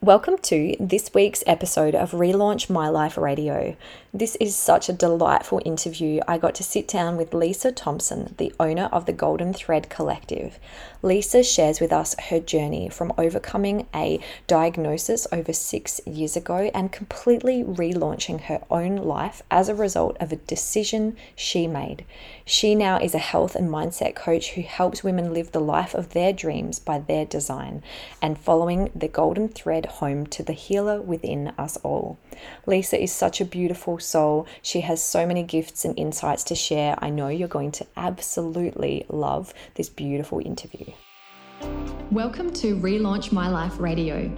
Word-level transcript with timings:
Welcome 0.00 0.38
to 0.42 0.76
this 0.78 1.10
week's 1.12 1.42
episode 1.44 1.96
of 1.96 2.12
Relaunch 2.12 2.70
My 2.70 2.88
Life 2.88 3.18
Radio. 3.18 3.74
This 4.14 4.36
is 4.36 4.54
such 4.54 4.88
a 4.88 4.92
delightful 4.92 5.60
interview. 5.64 6.20
I 6.26 6.38
got 6.38 6.54
to 6.54 6.62
sit 6.62 6.86
down 6.86 7.16
with 7.16 7.34
Lisa 7.34 7.72
Thompson, 7.72 8.32
the 8.38 8.54
owner 8.60 8.88
of 8.92 9.06
the 9.06 9.12
Golden 9.12 9.52
Thread 9.52 9.90
Collective. 9.90 10.60
Lisa 11.02 11.42
shares 11.42 11.80
with 11.80 11.92
us 11.92 12.14
her 12.30 12.38
journey 12.38 12.88
from 12.88 13.12
overcoming 13.18 13.88
a 13.92 14.20
diagnosis 14.46 15.26
over 15.32 15.52
six 15.52 16.00
years 16.06 16.36
ago 16.36 16.70
and 16.72 16.92
completely 16.92 17.64
relaunching 17.64 18.42
her 18.42 18.62
own 18.70 18.96
life 18.96 19.42
as 19.50 19.68
a 19.68 19.74
result 19.74 20.16
of 20.20 20.30
a 20.30 20.36
decision 20.36 21.16
she 21.34 21.66
made. 21.66 22.04
She 22.44 22.76
now 22.76 22.98
is 22.98 23.14
a 23.14 23.18
health 23.18 23.56
and 23.56 23.68
mindset 23.68 24.14
coach 24.14 24.52
who 24.52 24.62
helps 24.62 25.02
women 25.02 25.34
live 25.34 25.50
the 25.50 25.60
life 25.60 25.92
of 25.92 26.10
their 26.10 26.32
dreams 26.32 26.78
by 26.78 27.00
their 27.00 27.24
design 27.24 27.82
and 28.22 28.38
following 28.38 28.90
the 28.94 29.08
golden 29.08 29.48
thread 29.48 29.87
home 29.88 30.26
to 30.26 30.42
the 30.42 30.52
healer 30.52 31.00
within 31.00 31.52
us 31.58 31.76
all. 31.78 32.18
Lisa 32.66 33.02
is 33.02 33.12
such 33.12 33.40
a 33.40 33.44
beautiful 33.44 33.98
soul. 33.98 34.46
She 34.62 34.82
has 34.82 35.02
so 35.02 35.26
many 35.26 35.42
gifts 35.42 35.84
and 35.84 35.98
insights 35.98 36.44
to 36.44 36.54
share. 36.54 36.96
I 36.98 37.10
know 37.10 37.28
you're 37.28 37.48
going 37.48 37.72
to 37.72 37.86
absolutely 37.96 39.04
love 39.08 39.52
this 39.74 39.88
beautiful 39.88 40.40
interview. 40.40 40.86
Welcome 42.10 42.52
to 42.54 42.76
Relaunch 42.76 43.32
My 43.32 43.48
Life 43.48 43.78
Radio. 43.78 44.30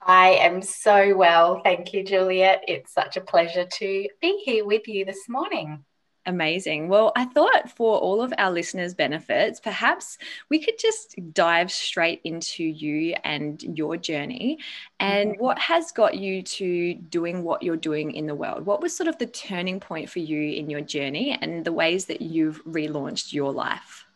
I 0.00 0.30
am 0.30 0.62
so 0.62 1.14
well. 1.14 1.60
Thank 1.62 1.92
you, 1.92 2.02
Juliet. 2.02 2.64
It's 2.68 2.94
such 2.94 3.18
a 3.18 3.20
pleasure 3.20 3.66
to 3.66 4.08
be 4.22 4.42
here 4.46 4.64
with 4.64 4.88
you 4.88 5.04
this 5.04 5.28
morning. 5.28 5.84
Amazing. 6.24 6.88
Well, 6.88 7.10
I 7.16 7.24
thought 7.24 7.76
for 7.76 7.98
all 7.98 8.22
of 8.22 8.32
our 8.38 8.52
listeners' 8.52 8.94
benefits, 8.94 9.58
perhaps 9.58 10.18
we 10.48 10.60
could 10.60 10.78
just 10.78 11.16
dive 11.32 11.72
straight 11.72 12.20
into 12.22 12.62
you 12.62 13.16
and 13.24 13.60
your 13.76 13.96
journey 13.96 14.58
and 15.00 15.32
mm-hmm. 15.32 15.42
what 15.42 15.58
has 15.58 15.90
got 15.90 16.16
you 16.16 16.42
to 16.42 16.94
doing 16.94 17.42
what 17.42 17.64
you're 17.64 17.76
doing 17.76 18.12
in 18.12 18.26
the 18.26 18.36
world. 18.36 18.66
What 18.66 18.80
was 18.80 18.96
sort 18.96 19.08
of 19.08 19.18
the 19.18 19.26
turning 19.26 19.80
point 19.80 20.08
for 20.08 20.20
you 20.20 20.52
in 20.52 20.70
your 20.70 20.80
journey 20.80 21.36
and 21.40 21.64
the 21.64 21.72
ways 21.72 22.04
that 22.04 22.22
you've 22.22 22.64
relaunched 22.64 23.32
your 23.32 23.52
life? 23.52 24.06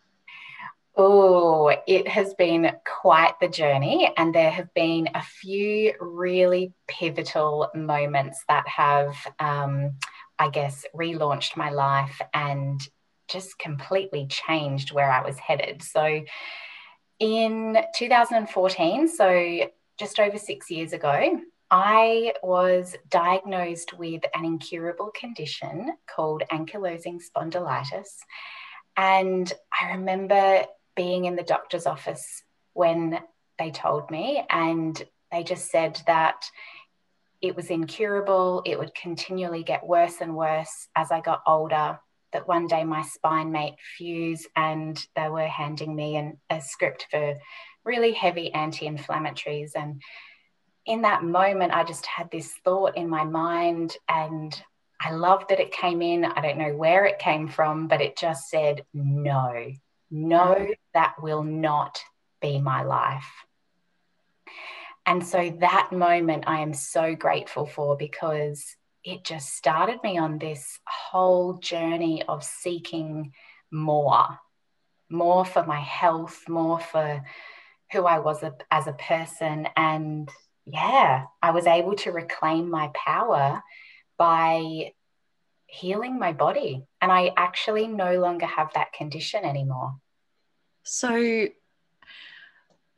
Oh, 0.96 1.76
it 1.88 2.06
has 2.06 2.34
been 2.34 2.70
quite 2.86 3.34
the 3.40 3.48
journey, 3.48 4.10
and 4.16 4.34
there 4.34 4.50
have 4.50 4.72
been 4.72 5.10
a 5.14 5.22
few 5.22 5.92
really 6.00 6.72
pivotal 6.86 7.68
moments 7.74 8.44
that 8.48 8.66
have. 8.68 9.14
Um, 9.40 9.94
I 10.38 10.50
guess, 10.50 10.84
relaunched 10.94 11.56
my 11.56 11.70
life 11.70 12.20
and 12.34 12.80
just 13.28 13.58
completely 13.58 14.26
changed 14.26 14.92
where 14.92 15.10
I 15.10 15.24
was 15.24 15.38
headed. 15.38 15.82
So 15.82 16.22
in 17.18 17.78
2014, 17.96 19.08
so 19.08 19.70
just 19.98 20.20
over 20.20 20.38
six 20.38 20.70
years 20.70 20.92
ago, 20.92 21.40
I 21.70 22.34
was 22.42 22.94
diagnosed 23.08 23.98
with 23.98 24.22
an 24.34 24.44
incurable 24.44 25.10
condition 25.18 25.92
called 26.06 26.44
ankylosing 26.52 27.20
spondylitis. 27.20 28.08
And 28.96 29.52
I 29.80 29.92
remember 29.92 30.64
being 30.94 31.24
in 31.24 31.36
the 31.36 31.42
doctor's 31.42 31.86
office 31.86 32.44
when 32.74 33.20
they 33.58 33.70
told 33.70 34.10
me, 34.10 34.44
and 34.48 35.02
they 35.32 35.42
just 35.42 35.70
said 35.70 36.00
that 36.06 36.44
it 37.40 37.56
was 37.56 37.70
incurable. 37.70 38.62
It 38.64 38.78
would 38.78 38.94
continually 38.94 39.62
get 39.62 39.86
worse 39.86 40.20
and 40.20 40.36
worse 40.36 40.88
as 40.96 41.10
I 41.10 41.20
got 41.20 41.42
older. 41.46 41.98
That 42.32 42.48
one 42.48 42.66
day 42.66 42.84
my 42.84 43.02
spine 43.02 43.52
may 43.52 43.76
fuse, 43.96 44.46
and 44.56 45.02
they 45.14 45.28
were 45.28 45.46
handing 45.46 45.94
me 45.94 46.16
an, 46.16 46.38
a 46.50 46.60
script 46.60 47.06
for 47.10 47.36
really 47.84 48.12
heavy 48.12 48.52
anti 48.52 48.86
inflammatories. 48.86 49.70
And 49.74 50.02
in 50.84 51.02
that 51.02 51.24
moment, 51.24 51.72
I 51.72 51.84
just 51.84 52.04
had 52.04 52.30
this 52.30 52.52
thought 52.64 52.96
in 52.96 53.08
my 53.08 53.24
mind, 53.24 53.96
and 54.08 54.60
I 55.00 55.12
love 55.12 55.44
that 55.48 55.60
it 55.60 55.72
came 55.72 56.02
in. 56.02 56.24
I 56.24 56.40
don't 56.40 56.58
know 56.58 56.76
where 56.76 57.04
it 57.04 57.18
came 57.18 57.48
from, 57.48 57.86
but 57.86 58.00
it 58.00 58.18
just 58.18 58.48
said, 58.50 58.84
no, 58.92 59.72
no, 60.10 60.68
that 60.94 61.14
will 61.22 61.42
not 61.42 62.00
be 62.40 62.58
my 62.58 62.82
life. 62.82 63.45
And 65.06 65.24
so 65.24 65.56
that 65.60 65.90
moment 65.92 66.44
I 66.46 66.60
am 66.60 66.74
so 66.74 67.14
grateful 67.14 67.64
for 67.64 67.96
because 67.96 68.76
it 69.04 69.22
just 69.22 69.54
started 69.54 70.02
me 70.02 70.18
on 70.18 70.38
this 70.38 70.80
whole 70.84 71.54
journey 71.54 72.24
of 72.24 72.42
seeking 72.42 73.32
more, 73.70 74.26
more 75.08 75.44
for 75.44 75.64
my 75.64 75.78
health, 75.78 76.48
more 76.48 76.80
for 76.80 77.22
who 77.92 78.04
I 78.04 78.18
was 78.18 78.42
a, 78.42 78.52
as 78.72 78.88
a 78.88 78.94
person. 78.94 79.68
And 79.76 80.28
yeah, 80.66 81.26
I 81.40 81.52
was 81.52 81.68
able 81.68 81.94
to 81.96 82.10
reclaim 82.10 82.68
my 82.68 82.90
power 82.94 83.62
by 84.18 84.92
healing 85.66 86.18
my 86.18 86.32
body. 86.32 86.84
And 87.00 87.12
I 87.12 87.30
actually 87.36 87.86
no 87.86 88.18
longer 88.18 88.46
have 88.46 88.72
that 88.74 88.92
condition 88.92 89.44
anymore. 89.44 89.94
So, 90.82 91.46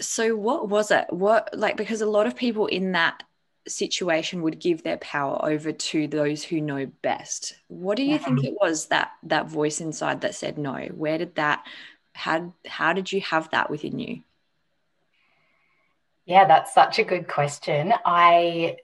so 0.01 0.37
what 0.37 0.69
was 0.69 0.91
it? 0.91 1.07
What 1.11 1.51
like 1.53 1.77
because 1.77 2.01
a 2.01 2.07
lot 2.07 2.27
of 2.27 2.37
people 2.37 2.67
in 2.67 2.93
that 2.93 3.23
situation 3.67 4.43
would 4.43 4.59
give 4.59 4.83
their 4.83 4.97
power 4.99 5.45
over 5.45 5.73
to 5.73 6.07
those 6.07 6.43
who 6.43 6.61
know 6.61 6.87
best. 7.03 7.57
What 7.69 7.97
do 7.97 8.03
you 8.03 8.13
yeah. 8.13 8.19
think 8.19 8.45
it 8.45 8.55
was 8.61 8.87
that 8.87 9.13
that 9.25 9.49
voice 9.49 9.81
inside 9.81 10.23
that 10.23 10.35
said 10.35 10.59
no? 10.59 10.89
Where 10.95 11.19
did 11.19 11.35
that 11.37 11.65
how 12.13 12.55
how 12.67 12.93
did 12.93 13.13
you 13.13 13.21
have 13.23 13.51
that 13.51 13.71
within 13.71 13.99
you? 13.99 14.23
Yeah 16.25 16.47
that's 16.47 16.75
such 16.75 16.99
a 16.99 17.05
good 17.05 17.29
question. 17.29 17.93
I 18.05 18.77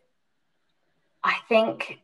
i 1.23 1.37
think 1.49 2.01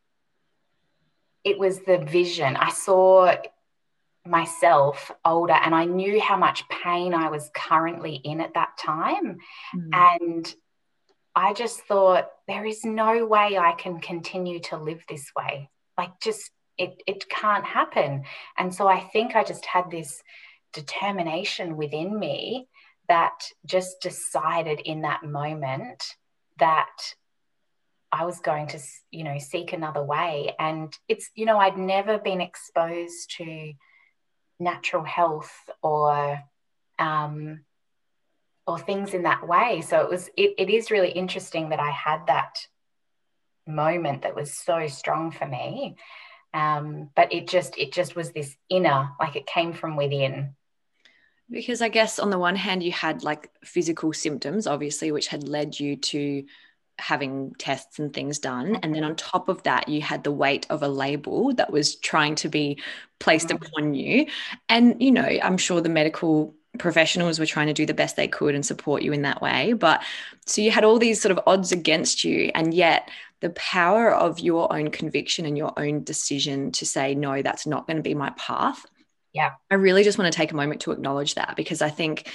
it 1.45 1.59
was 1.59 1.81
the 1.81 1.99
vision. 1.99 2.57
I 2.57 2.71
saw 2.71 3.35
myself 4.27 5.11
older 5.25 5.55
and 5.55 5.75
I 5.75 5.85
knew 5.85 6.21
how 6.21 6.37
much 6.37 6.69
pain 6.69 7.15
I 7.15 7.31
was 7.31 7.51
currently 7.55 8.15
in 8.17 8.41
at 8.41 8.55
that 8.55 8.77
time. 8.79 9.39
Mm. 9.75 9.89
And 9.93 10.55
I 11.35 11.55
just 11.55 11.81
thought, 11.83 12.29
there 12.49 12.67
is 12.67 12.85
no 12.85 13.25
way 13.25 13.57
I 13.57 13.73
can 13.73 14.01
continue 14.01 14.61
to 14.61 14.77
live 14.77 15.03
this 15.09 15.27
way. 15.37 15.71
Like, 15.97 16.21
just 16.21 16.51
it, 16.77 17.03
it 17.07 17.29
can't 17.29 17.65
happen. 17.65 18.25
And 18.59 18.75
so 18.75 18.89
I 18.89 19.01
think 19.01 19.37
I 19.37 19.45
just 19.45 19.65
had 19.67 19.91
this 19.91 20.23
determination 20.73 21.77
within 21.77 22.19
me 22.19 22.69
that 23.09 23.45
just 23.67 24.01
decided 24.01 24.81
in 24.81 25.03
that 25.03 25.25
moment 25.25 26.03
that 26.59 27.15
I 28.13 28.25
was 28.25 28.41
going 28.41 28.67
to, 28.69 28.79
you 29.11 29.25
know, 29.25 29.39
seek 29.39 29.73
another 29.73 30.03
way. 30.03 30.55
And 30.59 30.93
it's, 31.09 31.31
you 31.35 31.45
know, 31.45 31.59
I'd 31.59 31.79
never 31.79 32.19
been 32.19 32.41
exposed 32.41 33.37
to 33.39 33.73
natural 34.61 35.03
health 35.03 35.53
or 35.83 36.39
um, 36.99 37.61
or 38.67 38.79
things 38.79 39.15
in 39.15 39.23
that 39.23 39.47
way. 39.47 39.81
So 39.81 40.01
it 40.01 40.11
was 40.11 40.29
it, 40.37 40.55
it 40.59 40.71
is 40.71 40.91
really 40.91 41.11
interesting 41.11 41.71
that 41.71 41.81
I 41.81 41.91
had 41.91 42.27
that 42.27 42.55
moment 43.67 44.23
that 44.23 44.37
was 44.37 44.53
so 44.53 44.87
strong 44.87 45.31
for 45.31 45.47
me. 45.47 45.97
Um, 46.53 47.11
but 47.15 47.33
it 47.33 47.49
just 47.49 47.79
it 47.79 47.93
just 47.93 48.17
was 48.17 48.33
this 48.33 48.57
inner, 48.69 49.11
like 49.19 49.37
it 49.37 49.47
came 49.47 49.73
from 49.73 49.97
within. 49.97 50.55
Because 51.49 51.83
I 51.83 51.89
guess 51.89 52.19
on 52.21 52.31
the 52.31 52.39
one 52.39 52.57
hand 52.57 52.83
you 52.83 52.93
had 52.93 53.25
like 53.25 53.51
physical 53.65 54.13
symptoms, 54.13 54.67
obviously, 54.67 55.11
which 55.11 55.29
had 55.29 55.49
led 55.49 55.79
you 55.79 55.97
to 55.97 56.45
having 57.01 57.55
tests 57.59 57.99
and 57.99 58.13
things 58.13 58.39
done. 58.39 58.77
And 58.77 58.95
then 58.95 59.05
on 59.05 59.17
top 59.17 59.49
of 59.49 59.63
that, 59.65 59.89
you 59.89 60.01
had 60.03 60.25
the 60.25 60.33
weight 60.33 60.67
of 60.71 60.83
a 60.83 60.89
label 60.89 61.53
that 61.55 61.73
was 61.73 61.97
trying 61.97 62.35
to 62.37 62.49
be 62.49 62.81
placed 63.19 63.51
upon 63.51 63.95
you. 63.95 64.27
And, 64.69 65.03
you 65.03 65.11
know, 65.11 65.23
I'm 65.43 65.59
sure 65.59 65.81
the 65.81 65.89
medical 65.89 66.55
professionals 66.79 67.39
were 67.39 67.47
trying 67.47 67.67
to 67.67 67.73
do 67.73 67.85
the 67.85 67.95
best 67.95 68.17
they 68.17 68.29
could 68.29 68.55
and 68.55 68.65
support 68.65 69.03
you 69.03 69.13
in 69.13 69.23
that 69.23 69.43
way. 69.43 69.73
But 69.73 70.03
so 70.47 70.63
you 70.63 70.71
had 70.71 70.85
all 70.85 70.99
these 70.99 71.21
sort 71.21 71.33
of 71.33 71.41
odds 71.47 71.73
against 71.73 72.23
you. 72.25 72.51
And 72.55 72.73
yet, 72.73 73.11
the 73.41 73.51
power 73.51 74.15
of 74.15 74.39
your 74.39 74.73
own 74.73 74.91
conviction 74.91 75.47
and 75.47 75.57
your 75.57 75.73
own 75.79 76.05
decision 76.05 76.73
to 76.73 76.85
say, 76.85 77.15
no, 77.15 77.43
that's 77.43 77.67
not 77.67 77.87
going 77.87 77.97
to 77.97 78.03
be 78.03 78.15
my 78.15 78.31
path. 78.31 78.85
Yeah. 79.33 79.53
I 79.71 79.77
really 79.77 80.05
just 80.05 80.19
want 80.19 80.31
to 80.33 80.37
take 80.37 80.53
a 80.53 80.57
moment 80.57 80.83
to 80.83 80.93
acknowledge 80.93 81.37
that 81.37 81.55
because 81.57 81.83
I 81.83 81.89
think 81.89 82.31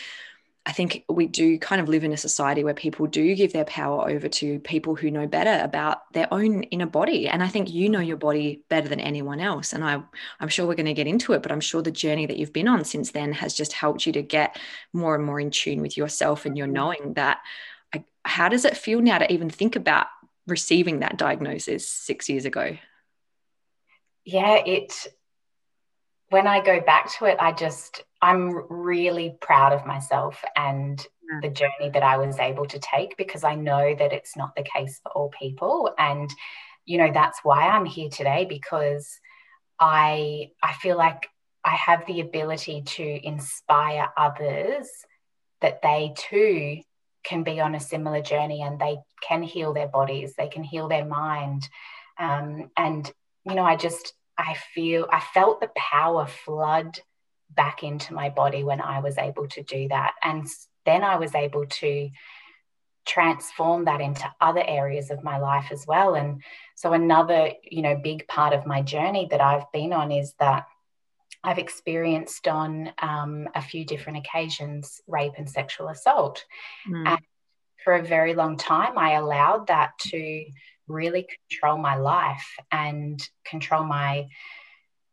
I 0.68 0.72
think 0.72 1.06
we 1.08 1.28
do 1.28 1.60
kind 1.60 1.80
of 1.80 1.88
live 1.88 2.04
in 2.04 2.12
a 2.12 2.18
society 2.18 2.64
where 2.64 2.74
people 2.74 3.06
do 3.06 3.36
give 3.36 3.54
their 3.54 3.66
power 3.66 4.10
over 4.10 4.28
to 4.28 4.60
people 4.60 4.96
who 4.96 5.12
know 5.12 5.28
better 5.28 5.64
about 5.64 6.12
their 6.14 6.28
own 6.34 6.64
inner 6.64 6.88
body. 6.88 7.28
And 7.28 7.44
I 7.44 7.48
think 7.48 7.72
you 7.72 7.88
know 7.88 8.00
your 8.00 8.18
body 8.18 8.64
better 8.68 8.88
than 8.88 9.00
anyone 9.00 9.40
else. 9.40 9.74
And 9.74 9.84
I, 9.84 10.02
I'm 10.40 10.48
sure 10.48 10.66
we're 10.66 10.74
going 10.74 10.88
to 10.88 10.94
get 10.94 11.06
into 11.06 11.34
it, 11.34 11.44
but 11.44 11.52
I'm 11.52 11.60
sure 11.60 11.84
the 11.84 11.92
journey 11.92 12.26
that 12.26 12.38
you've 12.38 12.54
been 12.54 12.68
on 12.68 12.84
since 12.84 13.12
then 13.12 13.32
has 13.34 13.54
just 13.54 13.74
helped 13.74 14.08
you 14.08 14.14
to 14.14 14.24
get 14.24 14.60
more 14.92 15.14
and 15.14 15.24
more 15.24 15.40
in 15.40 15.52
tune 15.52 15.82
with 15.82 15.98
yourself 15.98 16.46
and 16.46 16.58
your 16.58 16.66
mm-hmm. 16.66 16.74
knowing 16.74 17.14
that. 17.14 17.40
How 18.24 18.50
does 18.50 18.66
it 18.66 18.76
feel 18.76 19.02
now 19.02 19.20
to 19.20 19.32
even 19.32 19.52
think 19.52 19.76
about 19.76 20.08
receiving 20.48 21.02
that 21.02 21.16
diagnosis 21.16 21.88
six 21.88 22.28
years 22.28 22.46
ago? 22.46 22.76
Yeah, 24.24 24.56
it 24.66 25.08
when 26.30 26.48
I 26.48 26.60
go 26.60 26.82
back 26.82 27.12
to 27.18 27.26
it, 27.26 27.38
I 27.40 27.52
just, 27.52 28.04
I'm 28.26 28.66
really 28.70 29.38
proud 29.40 29.72
of 29.72 29.86
myself 29.86 30.44
and 30.56 31.00
yeah. 31.30 31.40
the 31.44 31.54
journey 31.54 31.92
that 31.94 32.02
I 32.02 32.18
was 32.18 32.40
able 32.40 32.66
to 32.66 32.80
take 32.80 33.16
because 33.18 33.44
I 33.44 33.54
know 33.54 33.94
that 33.94 34.14
it's 34.14 34.36
not 34.36 34.56
the 34.56 34.64
case 34.64 35.00
for 35.04 35.12
all 35.12 35.30
people. 35.30 35.94
And, 36.00 36.28
you 36.86 36.98
know, 36.98 37.12
that's 37.14 37.42
why 37.44 37.68
I'm 37.68 37.86
here 37.86 38.10
today 38.10 38.48
because 38.50 39.20
I, 39.80 40.50
I 40.64 40.74
feel 40.74 40.98
like 40.98 41.30
I 41.64 41.76
have 41.76 42.04
the 42.08 42.22
ability 42.22 42.82
to 42.82 43.28
inspire 43.28 44.08
others 44.18 44.90
that 45.62 45.84
they 45.84 46.16
too 46.18 46.82
can 47.24 47.44
be 47.44 47.60
on 47.60 47.76
a 47.76 47.80
similar 47.80 48.24
journey 48.24 48.64
and 48.64 48.80
they 48.80 48.98
can 49.22 49.44
heal 49.44 49.72
their 49.72 49.88
bodies, 49.88 50.34
they 50.36 50.48
can 50.48 50.64
heal 50.64 50.88
their 50.88 51.06
mind. 51.06 51.70
Um, 52.20 52.72
and, 52.76 53.12
you 53.46 53.54
know, 53.54 53.66
I 53.66 53.76
just, 53.76 54.14
I 54.36 54.56
feel 54.74 55.08
I 55.12 55.20
felt 55.20 55.62
the 55.62 55.70
power 55.76 56.26
flood 56.26 56.98
back 57.50 57.84
into 57.84 58.14
my 58.14 58.30
body 58.30 58.64
when 58.64 58.82
I 58.82 59.00
was 59.00 59.18
able 59.18 59.48
to 59.50 59.64
do 59.64 59.88
that. 59.90 60.14
And 60.24 60.48
then 60.86 61.04
I 61.04 61.18
was 61.18 61.36
able 61.36 61.66
to 61.66 62.10
transform 63.06 63.86
that 63.86 64.02
into 64.02 64.26
other 64.42 64.64
areas 64.66 65.12
of 65.12 65.24
my 65.24 65.38
life 65.38 65.68
as 65.72 65.86
well. 65.88 66.16
And 66.16 66.42
so 66.76 66.94
another, 66.94 67.52
you 67.64 67.82
know, 67.82 67.96
big 67.96 68.28
part 68.28 68.54
of 68.54 68.66
my 68.66 68.82
journey 68.82 69.28
that 69.32 69.42
I've 69.42 69.72
been 69.72 69.94
on 69.94 70.12
is 70.12 70.34
that 70.40 70.66
I've 71.44 71.60
experienced 71.60 72.48
on 72.48 72.92
um, 73.00 73.48
a 73.54 73.62
few 73.62 73.86
different 73.86 74.18
occasions 74.18 75.02
rape 75.08 75.34
and 75.38 75.48
sexual 75.48 75.90
assault. 75.90 76.44
Mm. 76.90 77.08
And 77.08 77.20
for 77.84 77.94
a 77.94 78.04
very 78.04 78.34
long 78.34 78.58
time, 78.58 78.98
I 78.98 79.14
allowed 79.14 79.68
that 79.68 79.92
to 80.08 80.46
really 80.88 81.28
control 81.50 81.78
my 81.78 81.96
life 81.96 82.56
and 82.72 83.20
control 83.46 83.84
my 83.84 84.28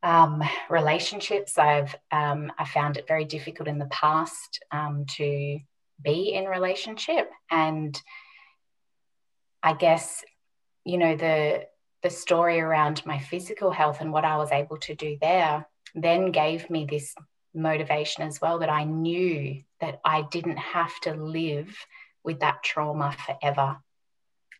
um, 0.03 0.43
relationships. 0.69 1.59
I've 1.59 1.95
um, 2.11 2.53
I 2.59 2.65
found 2.65 2.97
it 2.97 3.09
very 3.09 3.25
difficult 3.25 3.69
in 3.69 3.79
the 3.79 3.87
past 3.87 4.63
um, 4.71 5.07
to 5.17 5.59
be 6.03 6.35
in 6.35 6.47
relationship, 6.47 7.31
and 7.51 8.01
I 9.63 9.75
guess 9.75 10.25
you 10.85 10.99
know 10.99 11.17
the 11.17 11.67
the 12.03 12.11
story 12.11 12.61
around 12.61 13.07
my 13.07 13.19
physical 13.19 13.71
health 13.71 14.01
and 14.01 14.13
what 14.13 14.25
I 14.25 14.37
was 14.37 14.51
able 14.51 14.79
to 14.79 14.95
do 14.95 15.17
there 15.21 15.67
then 15.95 16.33
gave 16.33 16.69
me 16.69 16.85
this 16.85 17.15
motivation 17.55 18.25
as 18.25 18.41
well 18.41 18.59
that 18.59 18.71
I 18.71 18.85
knew 18.85 19.63
that 19.81 20.01
I 20.05 20.23
didn't 20.23 20.57
have 20.57 20.99
to 21.01 21.15
live 21.15 21.77
with 22.25 22.41
that 22.41 22.63
trauma 22.63 23.13
forever. 23.13 23.79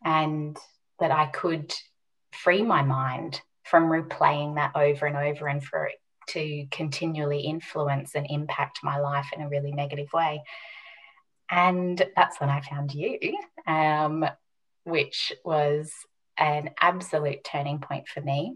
And 0.05 0.57
that 0.99 1.11
I 1.11 1.27
could 1.27 1.73
free 2.31 2.61
my 2.61 2.83
mind 2.83 3.41
from 3.63 3.85
replaying 3.85 4.55
that 4.55 4.71
over 4.75 5.05
and 5.05 5.17
over 5.17 5.47
and 5.47 5.63
for 5.63 5.85
it 5.85 5.95
to 6.27 6.65
continually 6.71 7.41
influence 7.41 8.15
and 8.15 8.27
impact 8.29 8.79
my 8.83 8.99
life 8.99 9.27
in 9.35 9.41
a 9.41 9.49
really 9.49 9.71
negative 9.71 10.11
way. 10.13 10.43
And 11.49 12.01
that's 12.15 12.39
when 12.39 12.49
I 12.49 12.61
found 12.61 12.93
you, 12.93 13.19
um, 13.67 14.25
which 14.85 15.33
was 15.43 15.91
an 16.37 16.71
absolute 16.79 17.43
turning 17.43 17.79
point 17.79 18.07
for 18.07 18.21
me 18.21 18.55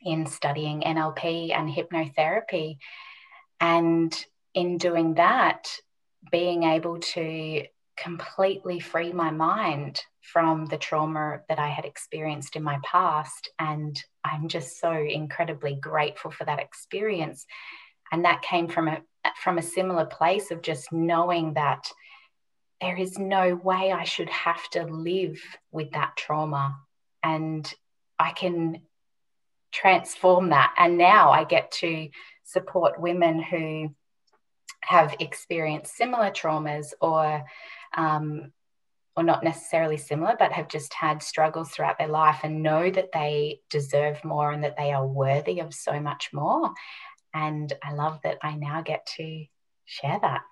in 0.00 0.26
studying 0.26 0.82
NLP 0.82 1.52
and 1.54 1.68
hypnotherapy. 1.68 2.76
And 3.60 4.14
in 4.52 4.78
doing 4.78 5.14
that, 5.14 5.68
being 6.30 6.62
able 6.64 6.98
to 6.98 7.64
completely 7.96 8.80
free 8.80 9.12
my 9.12 9.30
mind 9.30 10.02
from 10.20 10.66
the 10.66 10.78
trauma 10.78 11.40
that 11.48 11.58
I 11.58 11.68
had 11.68 11.84
experienced 11.84 12.56
in 12.56 12.62
my 12.62 12.78
past. 12.84 13.50
And 13.58 14.02
I'm 14.24 14.48
just 14.48 14.80
so 14.80 14.92
incredibly 14.92 15.74
grateful 15.74 16.30
for 16.30 16.44
that 16.44 16.60
experience. 16.60 17.46
And 18.10 18.24
that 18.24 18.42
came 18.42 18.68
from 18.68 18.88
a 18.88 19.02
from 19.42 19.56
a 19.58 19.62
similar 19.62 20.04
place 20.04 20.50
of 20.50 20.60
just 20.60 20.92
knowing 20.92 21.54
that 21.54 21.90
there 22.80 22.96
is 22.96 23.18
no 23.18 23.54
way 23.54 23.90
I 23.92 24.04
should 24.04 24.28
have 24.28 24.68
to 24.70 24.84
live 24.84 25.40
with 25.72 25.92
that 25.92 26.16
trauma. 26.16 26.76
And 27.22 27.72
I 28.18 28.32
can 28.32 28.82
transform 29.72 30.50
that. 30.50 30.74
And 30.78 30.98
now 30.98 31.30
I 31.30 31.44
get 31.44 31.72
to 31.72 32.08
support 32.44 33.00
women 33.00 33.42
who 33.42 33.94
have 34.82 35.16
experienced 35.18 35.96
similar 35.96 36.30
traumas 36.30 36.92
or 37.00 37.44
um, 37.96 38.52
or 39.16 39.22
not 39.22 39.44
necessarily 39.44 39.96
similar, 39.96 40.34
but 40.38 40.52
have 40.52 40.68
just 40.68 40.92
had 40.92 41.22
struggles 41.22 41.70
throughout 41.70 41.98
their 41.98 42.08
life 42.08 42.40
and 42.42 42.62
know 42.62 42.90
that 42.90 43.12
they 43.12 43.60
deserve 43.70 44.24
more 44.24 44.50
and 44.50 44.64
that 44.64 44.76
they 44.76 44.92
are 44.92 45.06
worthy 45.06 45.60
of 45.60 45.72
so 45.72 46.00
much 46.00 46.30
more. 46.32 46.72
And 47.32 47.72
I 47.82 47.92
love 47.92 48.20
that 48.24 48.38
I 48.42 48.54
now 48.56 48.82
get 48.82 49.06
to 49.16 49.44
share 49.84 50.18
that. 50.22 50.42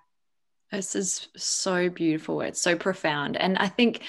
This 0.71 0.95
is 0.95 1.27
so 1.37 1.89
beautiful. 1.89 2.41
It's 2.41 2.61
so 2.61 2.75
profound. 2.75 3.37
And 3.37 3.57
I 3.57 3.67
think 3.67 4.01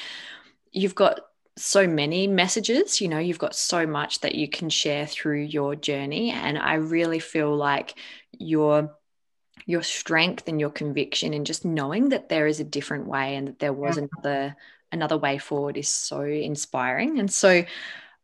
you've 0.72 0.94
got 0.94 1.20
so 1.56 1.86
many 1.86 2.26
messages, 2.26 3.00
you 3.00 3.08
know, 3.08 3.18
you've 3.18 3.38
got 3.38 3.54
so 3.54 3.86
much 3.86 4.20
that 4.20 4.34
you 4.34 4.48
can 4.48 4.68
share 4.68 5.06
through 5.06 5.42
your 5.42 5.76
journey. 5.76 6.30
And 6.30 6.58
I 6.58 6.74
really 6.74 7.20
feel 7.20 7.54
like 7.54 7.94
you're 8.32 8.92
your 9.66 9.82
strength 9.82 10.48
and 10.48 10.60
your 10.60 10.70
conviction 10.70 11.34
and 11.34 11.46
just 11.46 11.64
knowing 11.64 12.10
that 12.10 12.28
there 12.28 12.46
is 12.46 12.60
a 12.60 12.64
different 12.64 13.06
way 13.06 13.36
and 13.36 13.48
that 13.48 13.58
there 13.58 13.72
was 13.72 13.96
yeah. 13.96 14.04
another 14.12 14.56
another 14.92 15.18
way 15.18 15.38
forward 15.38 15.76
is 15.76 15.88
so 15.88 16.22
inspiring 16.22 17.18
and 17.18 17.32
so 17.32 17.64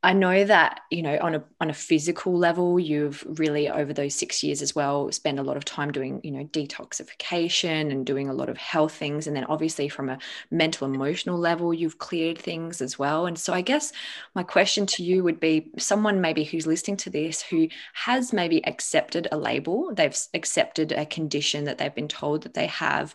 I 0.03 0.15
know 0.15 0.45
that 0.45 0.81
you 0.91 1.03
know 1.03 1.19
on 1.21 1.35
a 1.35 1.45
on 1.61 1.69
a 1.69 1.75
physical 1.75 2.37
level 2.37 2.81
you've 2.81 3.23
really 3.39 3.69
over 3.69 3.93
those 3.93 4.15
6 4.15 4.43
years 4.43 4.63
as 4.63 4.75
well 4.75 5.13
spent 5.13 5.39
a 5.39 5.43
lot 5.43 5.59
of 5.59 5.65
time 5.67 5.93
doing 5.93 6.21
you 6.25 6.31
know 6.31 6.45
detoxification 6.45 7.91
and 7.91 8.07
doing 8.07 8.29
a 8.29 8.33
lot 8.33 8.49
of 8.49 8.57
health 8.57 8.95
things. 8.95 9.27
And 9.27 9.37
then 9.37 9.45
obviously 9.45 9.91
from 9.91 10.09
a 10.09 10.19
mental 10.51 10.87
emotional 10.87 11.39
level 11.39 11.75
you've 11.75 11.99
cleared 11.99 12.39
things 12.39 12.81
as 12.81 12.99
well. 12.99 13.27
And 13.27 13.39
so 13.39 13.53
I 13.53 13.61
guess 13.61 13.93
my 14.35 14.43
question 14.43 14.87
to 14.87 15.03
you 15.03 15.23
would 15.23 15.39
be 15.39 15.71
someone 15.77 16.23
maybe 16.23 16.45
who's 16.45 16.67
listening 16.67 16.97
to 16.99 17.11
this 17.11 17.43
who 17.43 17.69
has 17.93 18.33
maybe 18.33 18.65
accepted 18.67 19.29
a 19.33 19.37
label 19.37 19.93
they've 19.95 20.17
accepted 20.33 20.93
a 20.93 21.05
condition 21.05 21.65
that 21.65 21.77
they've 21.77 21.95
been 21.95 22.09
told 22.09 22.43
that 22.43 22.55
they 22.55 22.67
have 22.67 23.15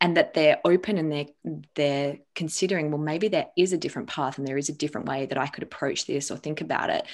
and 0.00 0.16
that 0.16 0.34
they're 0.34 0.60
open 0.64 0.98
and 0.98 1.10
they're 1.10 1.26
they're 1.74 2.18
considering 2.34 2.90
well 2.90 3.00
maybe 3.00 3.28
there 3.28 3.46
is 3.56 3.72
a 3.72 3.78
different 3.78 4.08
path 4.08 4.38
and 4.38 4.46
there 4.46 4.58
is 4.58 4.68
a 4.68 4.74
different 4.74 5.08
way 5.08 5.26
that 5.26 5.38
I 5.38 5.46
could 5.46 5.62
approach 5.62 6.06
this 6.06 6.30
or 6.30 6.36
think 6.36 6.60
about 6.60 6.90
it. 6.90 7.06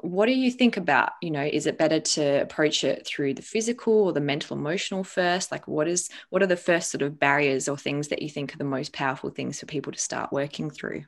What 0.00 0.26
do 0.26 0.32
you 0.32 0.50
think 0.50 0.76
about 0.76 1.12
you 1.22 1.30
know 1.30 1.44
is 1.44 1.66
it 1.66 1.78
better 1.78 2.00
to 2.00 2.42
approach 2.42 2.84
it 2.84 3.06
through 3.06 3.34
the 3.34 3.42
physical 3.42 3.92
or 3.92 4.12
the 4.12 4.20
mental 4.20 4.56
emotional 4.56 5.04
first? 5.04 5.52
Like 5.52 5.68
what 5.68 5.88
is 5.88 6.08
what 6.30 6.42
are 6.42 6.46
the 6.46 6.56
first 6.56 6.90
sort 6.90 7.02
of 7.02 7.18
barriers 7.18 7.68
or 7.68 7.76
things 7.76 8.08
that 8.08 8.22
you 8.22 8.28
think 8.28 8.54
are 8.54 8.58
the 8.58 8.64
most 8.64 8.92
powerful 8.92 9.30
things 9.30 9.60
for 9.60 9.66
people 9.66 9.92
to 9.92 9.98
start 9.98 10.32
working 10.32 10.70
through? 10.70 11.04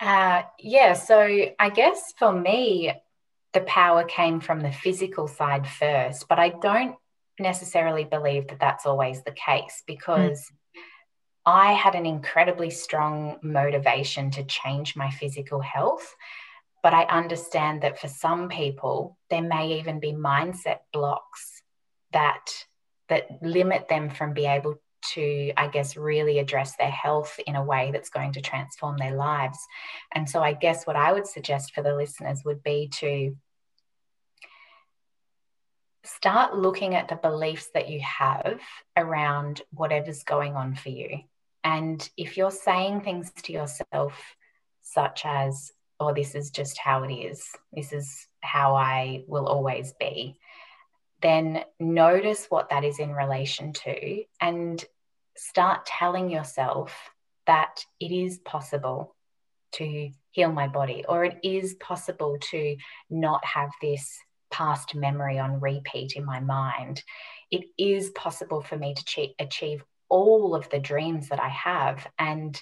Uh, 0.00 0.42
yeah 0.58 0.94
so 0.94 1.20
i 1.58 1.68
guess 1.68 2.14
for 2.18 2.32
me 2.32 2.90
the 3.52 3.60
power 3.60 4.02
came 4.04 4.40
from 4.40 4.60
the 4.60 4.72
physical 4.72 5.28
side 5.28 5.68
first 5.68 6.26
but 6.26 6.38
i 6.38 6.48
don't 6.48 6.96
necessarily 7.40 8.04
believe 8.04 8.48
that 8.48 8.60
that's 8.60 8.86
always 8.86 9.22
the 9.22 9.32
case 9.32 9.82
because 9.86 10.40
mm. 10.40 10.80
I 11.46 11.72
had 11.72 11.94
an 11.94 12.06
incredibly 12.06 12.70
strong 12.70 13.38
motivation 13.42 14.30
to 14.32 14.44
change 14.44 14.96
my 14.96 15.10
physical 15.10 15.60
health. 15.60 16.14
But 16.82 16.94
I 16.94 17.04
understand 17.04 17.82
that 17.82 17.98
for 17.98 18.08
some 18.08 18.48
people, 18.48 19.18
there 19.28 19.42
may 19.42 19.78
even 19.78 20.00
be 20.00 20.12
mindset 20.12 20.78
blocks 20.92 21.62
that 22.12 22.64
that 23.08 23.42
limit 23.42 23.88
them 23.88 24.08
from 24.08 24.32
be 24.32 24.46
able 24.46 24.80
to, 25.12 25.52
I 25.56 25.66
guess, 25.66 25.96
really 25.96 26.38
address 26.38 26.76
their 26.76 26.90
health 26.90 27.38
in 27.46 27.56
a 27.56 27.64
way 27.64 27.90
that's 27.92 28.10
going 28.10 28.32
to 28.32 28.40
transform 28.40 28.96
their 28.96 29.14
lives. 29.14 29.58
And 30.14 30.28
so, 30.28 30.42
I 30.42 30.52
guess 30.52 30.86
what 30.86 30.96
I 30.96 31.12
would 31.12 31.26
suggest 31.26 31.74
for 31.74 31.82
the 31.82 31.94
listeners 31.94 32.42
would 32.44 32.62
be 32.62 32.88
to 33.00 33.36
start 36.04 36.56
looking 36.56 36.94
at 36.94 37.08
the 37.08 37.16
beliefs 37.16 37.68
that 37.74 37.88
you 37.88 38.00
have 38.00 38.60
around 38.96 39.62
whatever's 39.72 40.22
going 40.22 40.54
on 40.54 40.74
for 40.74 40.88
you. 40.88 41.20
And 41.62 42.08
if 42.16 42.36
you're 42.36 42.50
saying 42.50 43.02
things 43.02 43.30
to 43.42 43.52
yourself, 43.52 44.14
such 44.82 45.22
as, 45.24 45.72
oh, 45.98 46.14
this 46.14 46.34
is 46.34 46.50
just 46.50 46.78
how 46.78 47.02
it 47.04 47.12
is, 47.12 47.44
this 47.72 47.92
is 47.92 48.26
how 48.40 48.74
I 48.74 49.24
will 49.26 49.46
always 49.46 49.92
be, 50.00 50.38
then 51.20 51.64
notice 51.78 52.46
what 52.48 52.70
that 52.70 52.84
is 52.84 52.98
in 52.98 53.12
relation 53.12 53.72
to 53.74 54.24
and 54.40 54.82
start 55.36 55.84
telling 55.84 56.30
yourself 56.30 57.10
that 57.46 57.84
it 57.98 58.10
is 58.10 58.38
possible 58.38 59.14
to 59.72 60.10
heal 60.30 60.52
my 60.52 60.66
body 60.66 61.04
or 61.08 61.24
it 61.24 61.38
is 61.42 61.74
possible 61.74 62.38
to 62.50 62.76
not 63.10 63.44
have 63.44 63.70
this 63.82 64.18
past 64.50 64.94
memory 64.94 65.38
on 65.38 65.60
repeat 65.60 66.12
in 66.14 66.24
my 66.24 66.40
mind. 66.40 67.02
It 67.50 67.64
is 67.78 68.10
possible 68.10 68.62
for 68.62 68.76
me 68.76 68.94
to 68.94 69.28
achieve 69.38 69.84
all 70.08 70.54
of 70.54 70.68
the 70.70 70.78
dreams 70.78 71.28
that 71.28 71.40
I 71.40 71.48
have. 71.48 72.06
And 72.18 72.60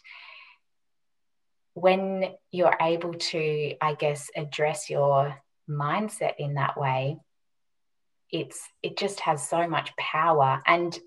when 1.75 2.33
you're 2.51 2.77
able 2.81 3.15
to, 3.15 3.75
I 3.81 3.95
guess, 3.95 4.31
address 4.37 4.91
your 4.91 5.37
mindset 5.69 6.35
in 6.39 6.55
that 6.55 6.79
way, 6.79 7.19
it's 8.31 8.69
it 8.83 8.97
just 8.97 9.21
has 9.21 9.49
so 9.49 9.67
much 9.67 9.97
power 9.97 10.61
and 10.67 10.99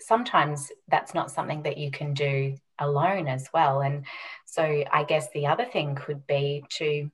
sometimes 0.00 0.70
that's 0.88 1.14
not 1.14 1.30
something 1.30 1.62
that 1.62 1.78
you 1.78 1.90
can 1.90 2.14
do 2.14 2.54
alone 2.78 3.28
as 3.28 3.48
well 3.52 3.80
and 3.80 4.04
so 4.44 4.84
i 4.92 5.04
guess 5.04 5.28
the 5.30 5.46
other 5.46 5.64
thing 5.64 5.94
could 5.94 6.26
be 6.26 6.64
to 6.68 7.10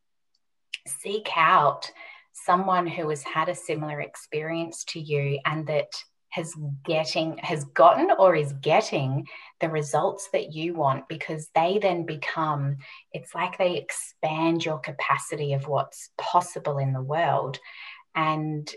seek 0.86 1.28
out 1.36 1.90
someone 2.32 2.86
who 2.86 3.08
has 3.10 3.22
had 3.22 3.48
a 3.48 3.54
similar 3.54 4.00
experience 4.00 4.84
to 4.84 5.00
you 5.00 5.38
and 5.44 5.66
that 5.66 5.92
has 6.30 6.54
getting 6.86 7.36
has 7.38 7.64
gotten 7.64 8.10
or 8.18 8.34
is 8.34 8.54
getting 8.62 9.26
the 9.60 9.68
results 9.68 10.30
that 10.32 10.54
you 10.54 10.72
want 10.72 11.06
because 11.06 11.50
they 11.54 11.78
then 11.80 12.06
become 12.06 12.78
it's 13.12 13.34
like 13.34 13.58
they 13.58 13.76
expand 13.76 14.64
your 14.64 14.78
capacity 14.78 15.52
of 15.52 15.68
what's 15.68 16.08
possible 16.16 16.78
in 16.78 16.94
the 16.94 17.02
world 17.02 17.58
and 18.14 18.74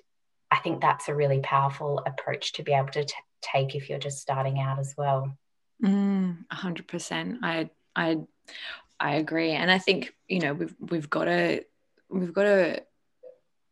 I 0.51 0.57
think 0.59 0.81
that's 0.81 1.09
a 1.09 1.15
really 1.15 1.39
powerful 1.39 2.01
approach 2.05 2.53
to 2.53 2.63
be 2.63 2.73
able 2.73 2.89
to 2.89 3.03
t- 3.03 3.13
take 3.41 3.75
if 3.75 3.89
you're 3.89 3.99
just 3.99 4.19
starting 4.19 4.59
out 4.59 4.79
as 4.79 4.93
well. 4.97 5.35
Mm, 5.83 6.45
a 6.49 6.55
hundred 6.55 6.87
percent. 6.87 7.39
I 7.43 7.69
I 7.95 8.19
I 8.99 9.15
agree, 9.15 9.51
and 9.51 9.69
I 9.69 9.79
think 9.79 10.15
you 10.27 10.39
know 10.39 10.53
we've 10.53 10.75
we've 10.79 11.09
got 11.09 11.25
to 11.25 11.65
we've 12.09 12.33
got 12.33 12.43
to 12.43 12.83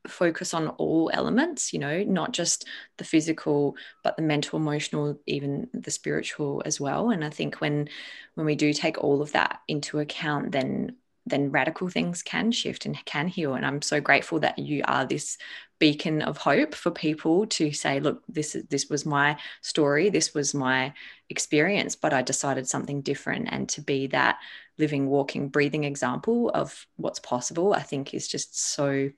focus 0.08 0.54
on 0.54 0.68
all 0.70 1.10
elements 1.14 1.72
you 1.72 1.80
know 1.80 2.04
not 2.04 2.34
just 2.34 2.66
the 2.98 3.04
physical 3.04 3.76
but 4.04 4.16
the 4.18 4.22
mental 4.22 4.60
emotional 4.60 5.20
even 5.26 5.68
the 5.74 5.92
spiritual 5.92 6.62
as 6.66 6.80
well 6.80 7.10
and 7.10 7.24
i 7.24 7.30
think 7.30 7.56
when 7.56 7.88
when 8.36 8.46
we 8.46 8.56
do 8.56 8.74
take 8.74 8.98
all 8.98 9.22
of 9.22 9.32
that 9.32 9.60
into 9.68 10.00
account 10.00 10.52
then 10.52 10.96
then 11.26 11.52
radical 11.52 11.88
things 11.88 12.22
can 12.22 12.52
shift 12.52 12.86
and 12.86 12.98
can 13.06 13.28
heal. 13.28 13.54
And 13.54 13.66
I'm 13.66 13.82
so 13.82 14.02
grateful 14.02 14.40
that 14.42 14.60
you 14.60 14.84
are 14.86 15.06
this 15.06 15.38
beacon 15.80 16.22
of 16.22 16.38
hope 16.38 16.76
for 16.76 16.92
people 16.92 17.46
to 17.48 17.72
say, 17.72 18.00
look, 18.00 18.24
this 18.28 18.56
is 18.56 18.66
this 18.66 18.90
was 18.90 19.06
my 19.06 19.38
story, 19.62 20.10
this 20.10 20.34
was 20.34 20.54
my 20.54 20.94
experience, 21.30 21.96
but 21.96 22.14
I 22.14 22.22
decided 22.22 22.68
something 22.68 23.02
different. 23.02 23.48
And 23.52 23.70
to 23.70 23.82
be 23.82 24.08
that 24.08 24.40
living, 24.78 25.08
walking, 25.08 25.50
breathing 25.50 25.84
example 25.86 26.50
of 26.54 26.86
what's 26.98 27.20
possible, 27.20 27.74
I 27.74 27.82
think 27.82 28.14
is 28.14 28.28
just 28.28 28.60
so 28.60 29.10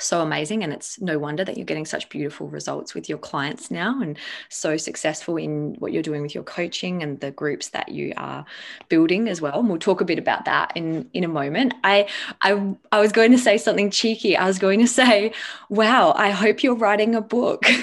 so 0.00 0.20
amazing 0.20 0.62
and 0.62 0.72
it's 0.72 1.00
no 1.00 1.18
wonder 1.18 1.44
that 1.44 1.56
you're 1.56 1.64
getting 1.64 1.86
such 1.86 2.08
beautiful 2.08 2.48
results 2.48 2.94
with 2.94 3.08
your 3.08 3.18
clients 3.18 3.70
now 3.70 4.00
and 4.00 4.18
so 4.48 4.76
successful 4.76 5.36
in 5.36 5.74
what 5.78 5.92
you're 5.92 6.02
doing 6.02 6.22
with 6.22 6.34
your 6.34 6.44
coaching 6.44 7.02
and 7.02 7.20
the 7.20 7.30
groups 7.30 7.68
that 7.70 7.88
you 7.90 8.12
are 8.16 8.44
building 8.88 9.28
as 9.28 9.40
well 9.40 9.58
and 9.58 9.68
we'll 9.68 9.78
talk 9.78 10.00
a 10.00 10.04
bit 10.04 10.18
about 10.18 10.44
that 10.44 10.72
in 10.74 11.08
in 11.12 11.24
a 11.24 11.28
moment. 11.28 11.74
I 11.84 12.08
i 12.42 12.74
i 12.92 13.00
was 13.00 13.12
going 13.12 13.32
to 13.32 13.38
say 13.38 13.58
something 13.58 13.90
cheeky. 13.90 14.36
I 14.36 14.46
was 14.46 14.58
going 14.58 14.80
to 14.80 14.86
say 14.86 15.32
wow 15.68 16.12
i 16.16 16.30
hope 16.30 16.62
you're 16.62 16.74
writing 16.74 17.14
a 17.14 17.20
book 17.20 17.64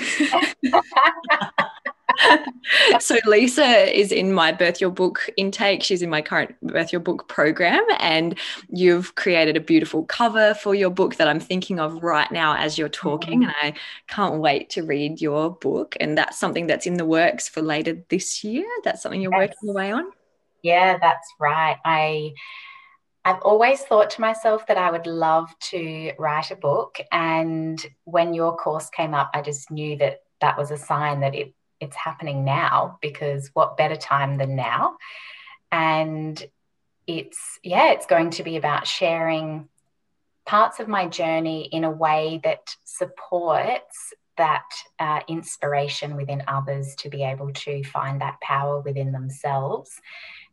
so 2.99 3.17
Lisa 3.25 3.97
is 3.97 4.11
in 4.11 4.33
my 4.33 4.51
Birth 4.51 4.81
Your 4.81 4.89
Book 4.89 5.29
intake. 5.37 5.83
She's 5.83 6.01
in 6.01 6.09
my 6.09 6.21
current 6.21 6.55
Birth 6.61 6.91
Your 6.91 6.99
Book 6.99 7.27
program, 7.27 7.83
and 7.99 8.37
you've 8.69 9.15
created 9.15 9.57
a 9.57 9.59
beautiful 9.59 10.03
cover 10.05 10.53
for 10.53 10.75
your 10.75 10.89
book 10.89 11.15
that 11.15 11.27
I'm 11.27 11.39
thinking 11.39 11.79
of 11.79 12.03
right 12.03 12.31
now 12.31 12.55
as 12.55 12.77
you're 12.77 12.89
talking. 12.89 13.43
And 13.43 13.53
I 13.61 13.73
can't 14.07 14.39
wait 14.39 14.69
to 14.71 14.83
read 14.83 15.21
your 15.21 15.51
book. 15.51 15.95
And 15.99 16.17
that's 16.17 16.37
something 16.37 16.67
that's 16.67 16.85
in 16.85 16.95
the 16.95 17.05
works 17.05 17.47
for 17.47 17.61
later 17.61 18.03
this 18.09 18.43
year. 18.43 18.65
That's 18.83 19.01
something 19.01 19.21
you're 19.21 19.31
that's, 19.31 19.55
working 19.61 19.69
away 19.69 19.91
on. 19.91 20.05
Yeah, 20.61 20.97
that's 20.99 21.33
right. 21.39 21.77
I 21.85 22.33
I've 23.25 23.41
always 23.41 23.81
thought 23.81 24.11
to 24.11 24.21
myself 24.21 24.67
that 24.67 24.77
I 24.77 24.91
would 24.91 25.07
love 25.07 25.49
to 25.71 26.11
write 26.19 26.51
a 26.51 26.55
book. 26.55 26.99
And 27.11 27.83
when 28.03 28.35
your 28.35 28.55
course 28.55 28.89
came 28.91 29.15
up, 29.15 29.31
I 29.33 29.41
just 29.41 29.71
knew 29.71 29.97
that 29.97 30.19
that 30.41 30.57
was 30.57 30.69
a 30.69 30.77
sign 30.77 31.21
that 31.21 31.33
it 31.33 31.53
it's 31.79 31.95
happening 31.95 32.45
now 32.45 32.97
because 33.01 33.49
what 33.53 33.77
better 33.77 33.95
time 33.95 34.37
than 34.37 34.55
now? 34.55 34.97
And 35.71 36.43
it's, 37.07 37.59
yeah, 37.63 37.91
it's 37.91 38.05
going 38.05 38.31
to 38.31 38.43
be 38.43 38.55
about 38.55 38.87
sharing 38.87 39.69
parts 40.45 40.79
of 40.79 40.87
my 40.87 41.07
journey 41.07 41.65
in 41.71 41.83
a 41.83 41.91
way 41.91 42.39
that 42.43 42.75
supports 42.83 44.13
that 44.37 44.65
uh, 44.99 45.21
inspiration 45.27 46.15
within 46.15 46.43
others 46.47 46.95
to 46.95 47.09
be 47.09 47.23
able 47.23 47.51
to 47.53 47.83
find 47.83 48.21
that 48.21 48.39
power 48.41 48.81
within 48.81 49.11
themselves 49.11 49.99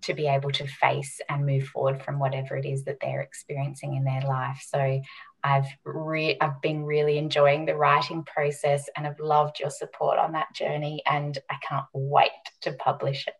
to 0.02 0.14
be 0.14 0.26
able 0.26 0.50
to 0.50 0.66
face 0.66 1.20
and 1.28 1.46
move 1.46 1.64
forward 1.64 2.02
from 2.02 2.18
whatever 2.18 2.56
it 2.56 2.66
is 2.66 2.84
that 2.84 2.98
they're 3.00 3.20
experiencing 3.20 3.94
in 3.94 4.04
their 4.04 4.20
life. 4.22 4.64
So 4.68 5.00
I've 5.44 5.66
re- 5.84 6.36
I've 6.40 6.60
been 6.60 6.84
really 6.84 7.18
enjoying 7.18 7.66
the 7.66 7.76
writing 7.76 8.24
process 8.24 8.88
and 8.96 9.06
I've 9.06 9.20
loved 9.20 9.60
your 9.60 9.70
support 9.70 10.18
on 10.18 10.32
that 10.32 10.54
journey 10.54 11.02
and 11.06 11.36
I 11.50 11.56
can't 11.66 11.86
wait 11.92 12.30
to 12.62 12.72
publish 12.72 13.26
it. 13.26 13.34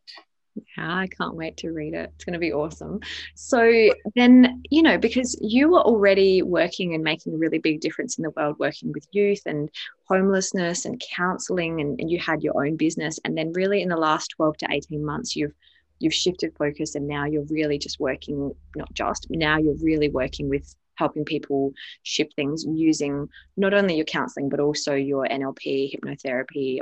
Yeah, 0.55 0.95
I 0.95 1.07
can't 1.07 1.35
wait 1.35 1.57
to 1.59 1.71
read 1.71 1.95
it. 1.95 2.11
It's 2.15 2.25
going 2.25 2.35
to 2.35 2.39
be 2.39 2.53
awesome. 2.53 3.01
So 3.35 3.91
then, 4.17 4.63
you 4.71 4.83
know, 4.83 4.99
because 4.99 5.39
you 5.41 5.71
were 5.71 5.81
already 5.81 6.43
working 6.43 6.95
and 6.95 7.03
making 7.03 7.35
a 7.35 7.39
really 7.39 7.59
big 7.59 7.81
difference 7.81 8.19
in 8.19 8.23
the 8.23 8.31
world, 8.31 8.57
working 8.59 8.93
with 8.93 9.07
youth 9.13 9.43
and 9.47 9.71
homelessness 10.09 10.85
and 10.85 11.03
counseling, 11.17 11.81
and, 11.81 11.99
and 12.01 12.11
you 12.11 12.19
had 12.19 12.43
your 12.43 12.67
own 12.67 12.77
business. 12.77 13.19
And 13.25 13.37
then, 13.37 13.53
really, 13.53 13.81
in 13.81 13.89
the 13.89 13.97
last 13.97 14.29
12 14.37 14.59
to 14.59 14.69
18 14.71 15.05
months, 15.05 15.35
you've 15.35 15.55
you've 16.01 16.13
shifted 16.13 16.53
focus 16.59 16.97
and 16.97 17.07
now 17.07 17.25
you're 17.25 17.45
really 17.45 17.79
just 17.79 18.01
working 18.01 18.53
not 18.75 18.93
just 18.93 19.29
now 19.31 19.57
you're 19.57 19.77
really 19.81 20.09
working 20.09 20.49
with 20.49 20.75
helping 20.97 21.25
people 21.25 21.73
shift 22.03 22.35
things 22.35 22.65
using 22.69 23.29
not 23.57 23.75
only 23.75 23.97
your 23.97 24.05
counseling 24.05 24.49
but 24.49 24.61
also 24.61 24.95
your 24.95 25.27
NLP, 25.27 25.95
hypnotherapy, 25.95 26.81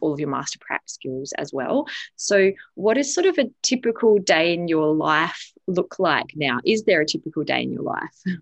all 0.00 0.12
of 0.12 0.20
your 0.20 0.28
master 0.28 0.58
practice 0.60 0.94
skills 0.94 1.32
as 1.38 1.52
well. 1.52 1.86
So, 2.16 2.52
what 2.74 2.98
is 2.98 3.14
sort 3.14 3.26
of 3.26 3.38
a 3.38 3.50
typical 3.62 4.18
day 4.18 4.54
in 4.54 4.68
your 4.68 4.94
life 4.94 5.52
look 5.66 5.98
like 5.98 6.32
now? 6.34 6.58
Is 6.64 6.84
there 6.84 7.00
a 7.00 7.06
typical 7.06 7.44
day 7.44 7.62
in 7.62 7.72
your 7.72 7.82
life? 7.82 8.22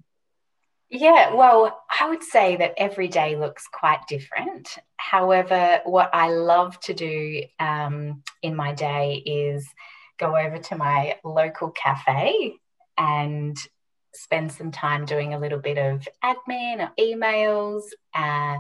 Yeah, 0.91 1.35
well, 1.35 1.83
I 2.01 2.09
would 2.09 2.23
say 2.23 2.57
that 2.57 2.73
every 2.79 3.09
day 3.09 3.37
looks 3.37 3.67
quite 3.71 4.01
different. 4.09 4.79
However, 4.97 5.83
what 5.85 6.09
I 6.15 6.31
love 6.31 6.81
to 6.81 6.95
do 6.95 7.43
um, 7.61 8.23
in 8.43 8.57
my 8.57 8.73
day 8.73 9.17
is 9.17 9.69
go 10.19 10.35
over 10.35 10.57
to 10.57 10.77
my 10.77 11.17
local 11.25 11.71
cafe 11.71 12.55
and 12.97 13.57
spend 14.15 14.53
some 14.53 14.71
time 14.71 15.05
doing 15.05 15.35
a 15.35 15.39
little 15.39 15.59
bit 15.59 15.79
of 15.79 16.07
admin 16.25 16.81
or 16.81 16.93
emails. 16.99 17.83
Uh, 18.15 18.59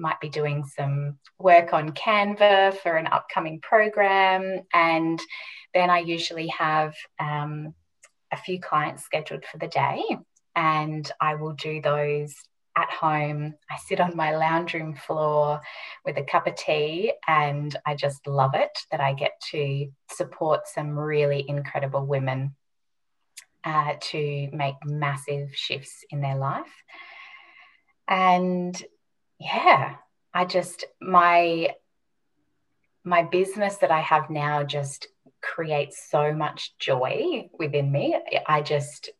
might 0.00 0.20
be 0.20 0.28
doing 0.28 0.64
some 0.64 1.18
work 1.38 1.72
on 1.72 1.92
Canva 1.92 2.76
for 2.78 2.96
an 2.96 3.06
upcoming 3.06 3.60
program. 3.60 4.60
And 4.72 5.20
then 5.74 5.90
I 5.90 5.98
usually 5.98 6.48
have 6.48 6.94
um, 7.20 7.74
a 8.32 8.36
few 8.36 8.60
clients 8.60 9.04
scheduled 9.04 9.44
for 9.44 9.58
the 9.58 9.68
day, 9.68 10.02
and 10.56 11.10
I 11.20 11.34
will 11.36 11.52
do 11.52 11.80
those 11.80 12.34
at 12.76 12.90
home. 12.90 13.54
I 13.70 13.76
sit 13.86 14.00
on 14.00 14.16
my 14.16 14.36
lounge 14.36 14.74
room 14.74 14.94
floor 14.94 15.60
with 16.04 16.16
a 16.16 16.24
cup 16.24 16.46
of 16.46 16.56
tea, 16.56 17.12
and 17.28 17.76
I 17.86 17.94
just 17.94 18.26
love 18.26 18.52
it 18.54 18.70
that 18.90 19.00
I 19.00 19.12
get 19.12 19.32
to 19.52 19.88
support 20.10 20.66
some 20.66 20.98
really 20.98 21.44
incredible 21.48 22.06
women 22.06 22.56
uh, 23.64 23.94
to 24.00 24.48
make 24.52 24.74
massive 24.84 25.54
shifts 25.54 26.04
in 26.10 26.20
their 26.20 26.36
life. 26.36 26.84
And 28.08 28.82
yeah, 29.38 29.96
I 30.34 30.44
just, 30.44 30.84
my 31.00 31.70
my 33.02 33.22
business 33.22 33.76
that 33.76 33.90
I 33.90 34.00
have 34.00 34.28
now 34.28 34.62
just 34.62 35.08
creates 35.42 36.10
so 36.10 36.32
much 36.32 36.76
joy 36.78 37.48
within 37.58 37.90
me. 37.90 38.14
I 38.46 38.60
just, 38.60 39.10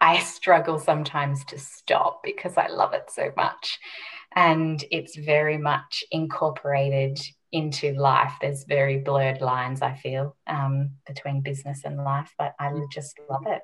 I 0.00 0.20
struggle 0.20 0.78
sometimes 0.78 1.44
to 1.46 1.58
stop 1.58 2.22
because 2.24 2.56
I 2.56 2.68
love 2.68 2.94
it 2.94 3.10
so 3.10 3.32
much. 3.36 3.78
And 4.34 4.82
it's 4.90 5.16
very 5.16 5.58
much 5.58 6.04
incorporated 6.10 7.20
into 7.52 7.94
life. 7.94 8.34
There's 8.40 8.64
very 8.64 8.98
blurred 8.98 9.40
lines, 9.40 9.82
I 9.82 9.94
feel, 9.94 10.36
um, 10.46 10.90
between 11.06 11.40
business 11.40 11.82
and 11.84 11.96
life, 11.96 12.32
but 12.38 12.54
I 12.58 12.72
just 12.92 13.18
love 13.28 13.46
it. 13.46 13.62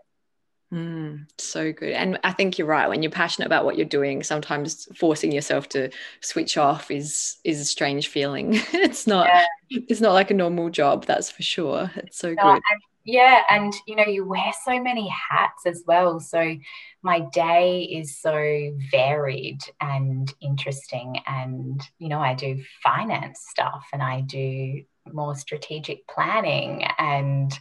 Mm, 0.72 1.26
so 1.38 1.72
good. 1.72 1.92
And 1.92 2.18
I 2.24 2.32
think 2.32 2.58
you're 2.58 2.66
right. 2.66 2.88
When 2.88 3.02
you're 3.02 3.12
passionate 3.12 3.46
about 3.46 3.64
what 3.64 3.76
you're 3.76 3.86
doing, 3.86 4.22
sometimes 4.22 4.88
forcing 4.96 5.30
yourself 5.30 5.68
to 5.70 5.90
switch 6.20 6.56
off 6.56 6.90
is 6.90 7.36
is 7.44 7.60
a 7.60 7.64
strange 7.64 8.08
feeling. 8.08 8.54
it's 8.72 9.06
not 9.06 9.26
yeah. 9.26 9.44
it's 9.70 10.00
not 10.00 10.14
like 10.14 10.32
a 10.32 10.34
normal 10.34 10.70
job, 10.70 11.04
that's 11.04 11.30
for 11.30 11.42
sure. 11.42 11.92
It's 11.96 12.18
so 12.18 12.34
no, 12.34 12.54
good. 12.54 12.62
Yeah, 13.04 13.42
and 13.50 13.74
you 13.86 13.96
know, 13.96 14.06
you 14.06 14.24
wear 14.24 14.52
so 14.64 14.82
many 14.82 15.08
hats 15.08 15.66
as 15.66 15.84
well. 15.86 16.20
So 16.20 16.56
my 17.02 17.20
day 17.20 17.82
is 17.82 18.18
so 18.18 18.74
varied 18.90 19.60
and 19.80 20.32
interesting. 20.40 21.20
And, 21.26 21.82
you 21.98 22.08
know, 22.08 22.18
I 22.18 22.34
do 22.34 22.62
finance 22.82 23.44
stuff 23.50 23.86
and 23.92 24.02
I 24.02 24.22
do 24.22 24.84
more 25.12 25.36
strategic 25.36 26.08
planning 26.08 26.84
and 26.98 27.52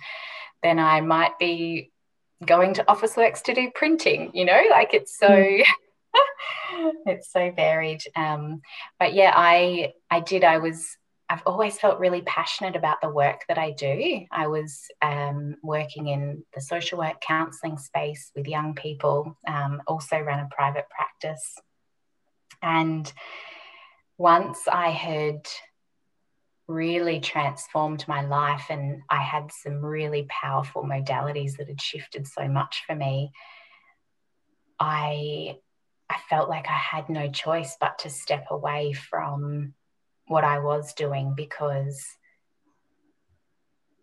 then 0.62 0.80
I 0.80 1.02
might 1.02 1.38
be 1.38 1.92
going 2.46 2.74
to 2.76 2.84
Officeworks 2.86 3.44
to 3.44 3.54
do 3.54 3.70
printing, 3.76 4.32
you 4.34 4.46
know, 4.46 4.62
like 4.72 4.94
it's 4.94 5.18
so 5.18 5.28
hmm. 5.28 6.90
it's 7.06 7.32
so 7.32 7.52
varied. 7.52 8.02
Um, 8.16 8.62
but 9.00 9.14
yeah, 9.14 9.34
I 9.36 9.94
I 10.10 10.22
did. 10.22 10.44
I 10.44 10.60
was 10.60 10.98
I've 11.34 11.42
always 11.48 11.80
felt 11.80 12.00
really 12.00 12.22
passionate 12.22 12.76
about 12.76 13.02
the 13.02 13.10
work 13.10 13.42
that 13.48 13.58
I 13.58 13.72
do. 13.72 14.28
I 14.32 14.46
was 14.46 14.86
um, 15.02 15.56
working 15.64 16.06
in 16.06 16.44
the 16.54 16.62
social 16.62 17.00
work 17.00 17.22
counselling 17.22 17.80
space 17.80 18.32
with 18.36 18.46
young 18.46 18.76
people. 18.76 19.36
Um, 19.48 19.82
also 19.88 20.22
ran 20.22 20.42
a 20.42 20.56
private 20.56 20.86
practice, 20.92 21.58
and 22.62 23.12
once 24.16 24.60
I 24.72 24.92
had 24.92 25.48
really 26.68 27.20
transformed 27.20 28.08
my 28.08 28.22
life 28.22 28.68
and 28.70 29.02
I 29.10 29.24
had 29.24 29.52
some 29.52 29.84
really 29.84 30.28
powerful 30.30 30.84
modalities 30.84 31.58
that 31.58 31.68
had 31.68 31.82
shifted 31.82 32.28
so 32.28 32.48
much 32.48 32.84
for 32.88 32.96
me 32.96 33.32
I 34.80 35.58
I 36.10 36.16
felt 36.30 36.48
like 36.48 36.68
I 36.70 36.78
had 36.78 37.10
no 37.10 37.30
choice 37.30 37.76
but 37.82 38.00
to 38.00 38.10
step 38.10 38.46
away 38.50 38.94
from 38.94 39.74
what 40.28 40.44
I 40.44 40.60
was 40.60 40.94
doing 40.94 41.34
because 41.36 42.06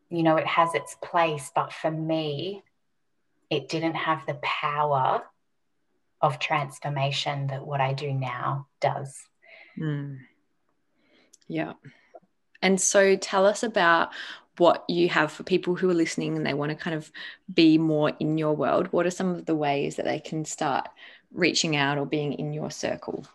you 0.08 0.22
know 0.22 0.36
it 0.36 0.46
has 0.46 0.74
its 0.74 0.96
place 1.02 1.50
but 1.54 1.72
for 1.72 1.90
me 1.90 2.62
it 3.50 3.68
didn't 3.68 3.94
have 3.94 4.24
the 4.26 4.38
power 4.42 5.22
of 6.22 6.38
transformation 6.38 7.48
that 7.48 7.66
what 7.66 7.80
I 7.80 7.92
do 7.92 8.12
now 8.12 8.68
does. 8.80 9.18
Mm. 9.78 10.18
Yeah. 11.48 11.72
And 12.62 12.80
so 12.80 13.16
tell 13.16 13.46
us 13.46 13.62
about 13.62 14.10
what 14.58 14.84
you 14.88 15.08
have 15.08 15.32
for 15.32 15.42
people 15.42 15.74
who 15.74 15.88
are 15.90 15.94
listening 15.94 16.36
and 16.36 16.44
they 16.44 16.54
want 16.54 16.70
to 16.70 16.76
kind 16.76 16.94
of 16.94 17.10
be 17.52 17.78
more 17.78 18.12
in 18.20 18.36
your 18.36 18.54
world. 18.54 18.88
What 18.92 19.06
are 19.06 19.10
some 19.10 19.30
of 19.30 19.46
the 19.46 19.56
ways 19.56 19.96
that 19.96 20.04
they 20.04 20.20
can 20.20 20.44
start 20.44 20.88
reaching 21.32 21.76
out 21.76 21.98
or 21.98 22.04
being 22.04 22.34
in 22.34 22.52
your 22.52 22.70
circle? 22.70 23.26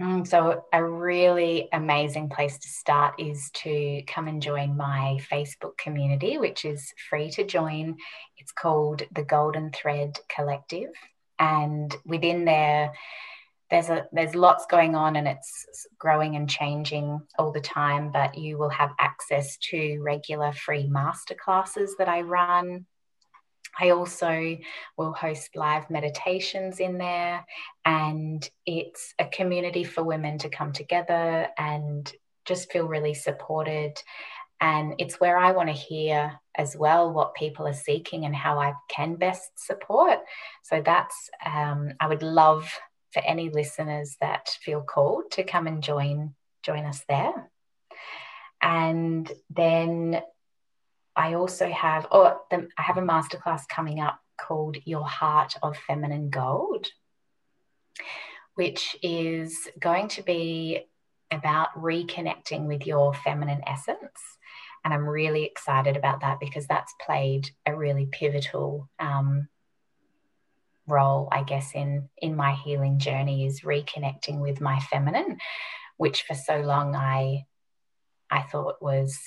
Mm, 0.00 0.26
so, 0.26 0.64
a 0.72 0.82
really 0.84 1.68
amazing 1.72 2.28
place 2.28 2.58
to 2.58 2.68
start 2.68 3.14
is 3.18 3.50
to 3.54 4.02
come 4.06 4.26
and 4.26 4.42
join 4.42 4.76
my 4.76 5.18
Facebook 5.30 5.76
community, 5.76 6.38
which 6.38 6.64
is 6.64 6.92
free 7.10 7.30
to 7.30 7.44
join. 7.44 7.96
It's 8.38 8.52
called 8.52 9.02
the 9.12 9.22
Golden 9.22 9.70
Thread 9.70 10.18
Collective. 10.28 10.90
And 11.38 11.94
within 12.04 12.44
there, 12.44 12.92
there's 13.72 13.88
a 13.88 14.06
there's 14.12 14.34
lots 14.34 14.66
going 14.66 14.94
on 14.94 15.16
and 15.16 15.26
it's 15.26 15.86
growing 15.98 16.36
and 16.36 16.48
changing 16.48 17.18
all 17.38 17.50
the 17.50 17.60
time 17.60 18.12
but 18.12 18.36
you 18.36 18.58
will 18.58 18.68
have 18.68 18.90
access 19.00 19.56
to 19.56 19.98
regular 20.02 20.52
free 20.52 20.86
masterclasses 20.86 21.88
that 21.98 22.06
i 22.06 22.20
run 22.20 22.84
i 23.80 23.90
also 23.90 24.56
will 24.96 25.12
host 25.12 25.56
live 25.56 25.88
meditations 25.90 26.80
in 26.80 26.98
there 26.98 27.44
and 27.84 28.48
it's 28.66 29.14
a 29.18 29.26
community 29.26 29.84
for 29.84 30.02
women 30.02 30.38
to 30.38 30.48
come 30.48 30.72
together 30.72 31.48
and 31.58 32.12
just 32.44 32.72
feel 32.72 32.86
really 32.86 33.14
supported 33.14 33.92
and 34.62 34.94
it's 34.98 35.18
where 35.18 35.36
I 35.36 35.50
want 35.50 35.70
to 35.70 35.74
hear 35.74 36.40
as 36.54 36.76
well 36.76 37.12
what 37.12 37.34
people 37.34 37.66
are 37.66 37.72
seeking 37.72 38.24
and 38.24 38.34
how 38.34 38.60
I 38.60 38.74
can 38.88 39.16
best 39.16 39.50
support. 39.56 40.20
So 40.62 40.80
that's, 40.80 41.30
um, 41.44 41.94
I 41.98 42.06
would 42.06 42.22
love 42.22 42.72
for 43.12 43.22
any 43.26 43.50
listeners 43.50 44.16
that 44.20 44.56
feel 44.62 44.80
called 44.80 45.32
to 45.32 45.42
come 45.42 45.66
and 45.66 45.82
join 45.82 46.34
join 46.62 46.84
us 46.84 47.02
there. 47.08 47.50
And 48.62 49.30
then 49.50 50.22
I 51.14 51.34
also 51.34 51.70
have 51.70 52.06
oh 52.10 52.40
the, 52.50 52.68
I 52.78 52.82
have 52.82 52.96
a 52.96 53.02
masterclass 53.02 53.68
coming 53.68 54.00
up 54.00 54.18
called 54.40 54.76
Your 54.84 55.06
Heart 55.06 55.56
of 55.62 55.76
Feminine 55.76 56.30
Gold, 56.30 56.86
which 58.54 58.96
is 59.02 59.68
going 59.78 60.08
to 60.08 60.22
be 60.22 60.86
about 61.30 61.74
reconnecting 61.76 62.66
with 62.66 62.86
your 62.86 63.14
feminine 63.14 63.62
essence. 63.66 64.20
And 64.84 64.92
I'm 64.92 65.08
really 65.08 65.44
excited 65.44 65.96
about 65.96 66.20
that 66.20 66.40
because 66.40 66.66
that's 66.66 66.94
played 67.04 67.50
a 67.66 67.76
really 67.76 68.06
pivotal 68.06 68.88
um, 68.98 69.48
role 70.86 71.28
i 71.30 71.42
guess 71.42 71.72
in 71.74 72.08
in 72.18 72.34
my 72.34 72.54
healing 72.54 72.98
journey 72.98 73.46
is 73.46 73.60
reconnecting 73.60 74.40
with 74.40 74.60
my 74.60 74.80
feminine 74.80 75.38
which 75.96 76.22
for 76.22 76.34
so 76.34 76.60
long 76.60 76.96
i 76.96 77.44
i 78.30 78.42
thought 78.42 78.82
was 78.82 79.18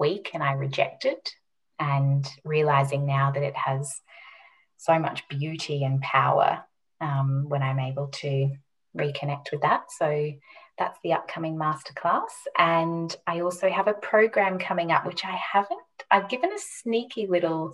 weak 0.00 0.30
and 0.34 0.42
i 0.42 0.52
reject 0.52 1.04
it. 1.04 1.30
and 1.78 2.26
realizing 2.44 3.06
now 3.06 3.30
that 3.30 3.42
it 3.42 3.56
has 3.56 4.00
so 4.76 4.98
much 4.98 5.28
beauty 5.28 5.84
and 5.84 6.00
power 6.00 6.64
um, 7.00 7.44
when 7.48 7.62
i'm 7.62 7.78
able 7.78 8.08
to 8.08 8.50
reconnect 8.96 9.52
with 9.52 9.60
that 9.62 9.84
so 9.98 10.32
that's 10.78 10.98
the 11.04 11.12
upcoming 11.12 11.56
masterclass 11.56 12.32
and 12.58 13.16
i 13.26 13.40
also 13.40 13.68
have 13.68 13.86
a 13.86 13.94
program 13.94 14.58
coming 14.58 14.90
up 14.90 15.06
which 15.06 15.24
i 15.24 15.38
haven't 15.52 15.80
i've 16.10 16.28
given 16.28 16.50
a 16.52 16.58
sneaky 16.58 17.26
little 17.28 17.72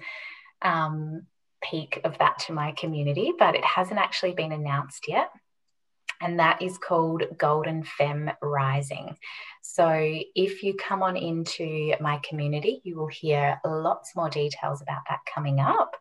um, 0.62 1.26
peek 1.62 2.00
of 2.04 2.18
that 2.18 2.38
to 2.40 2.52
my 2.52 2.72
community, 2.72 3.32
but 3.38 3.54
it 3.54 3.64
hasn't 3.64 4.00
actually 4.00 4.32
been 4.32 4.52
announced 4.52 5.06
yet. 5.08 5.30
And 6.20 6.38
that 6.38 6.62
is 6.62 6.79
called 6.79 7.24
Golden 7.37 7.83
Femme 7.83 8.31
Rising. 8.42 9.16
So, 9.62 9.88
if 10.35 10.62
you 10.62 10.74
come 10.74 11.02
on 11.02 11.16
into 11.16 11.94
my 12.00 12.18
community, 12.18 12.81
you 12.85 12.96
will 12.96 13.09
hear 13.09 13.61
lots 13.64 14.16
more 14.16 14.31
details 14.31 14.81
about 14.81 15.02
that 15.09 15.20
coming 15.33 15.61
up. 15.61 15.96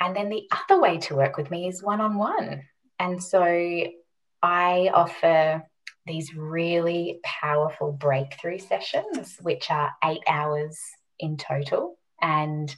And 0.00 0.14
then 0.14 0.28
the 0.28 0.46
other 0.50 0.80
way 0.80 0.98
to 0.98 1.16
work 1.16 1.36
with 1.36 1.50
me 1.50 1.68
is 1.68 1.82
one 1.82 2.00
on 2.00 2.16
one. 2.16 2.62
And 2.98 3.22
so, 3.22 3.42
I 4.42 4.90
offer 4.92 5.64
these 6.06 6.34
really 6.34 7.20
powerful 7.24 7.92
breakthrough 7.92 8.58
sessions, 8.58 9.38
which 9.40 9.70
are 9.70 9.92
eight 10.04 10.22
hours 10.28 10.78
in 11.18 11.36
total. 11.36 11.96
And 12.20 12.74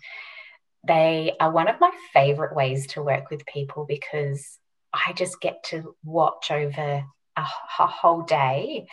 they 0.86 1.32
are 1.40 1.50
one 1.50 1.68
of 1.68 1.80
my 1.80 1.90
favorite 2.12 2.54
ways 2.54 2.86
to 2.88 3.02
work 3.02 3.30
with 3.30 3.44
people 3.46 3.84
because 3.86 4.58
I 5.06 5.12
just 5.12 5.40
get 5.40 5.62
to 5.64 5.94
watch 6.04 6.50
over 6.50 7.04
a, 7.36 7.40
a 7.78 7.86
whole 7.86 8.22
day 8.22 8.86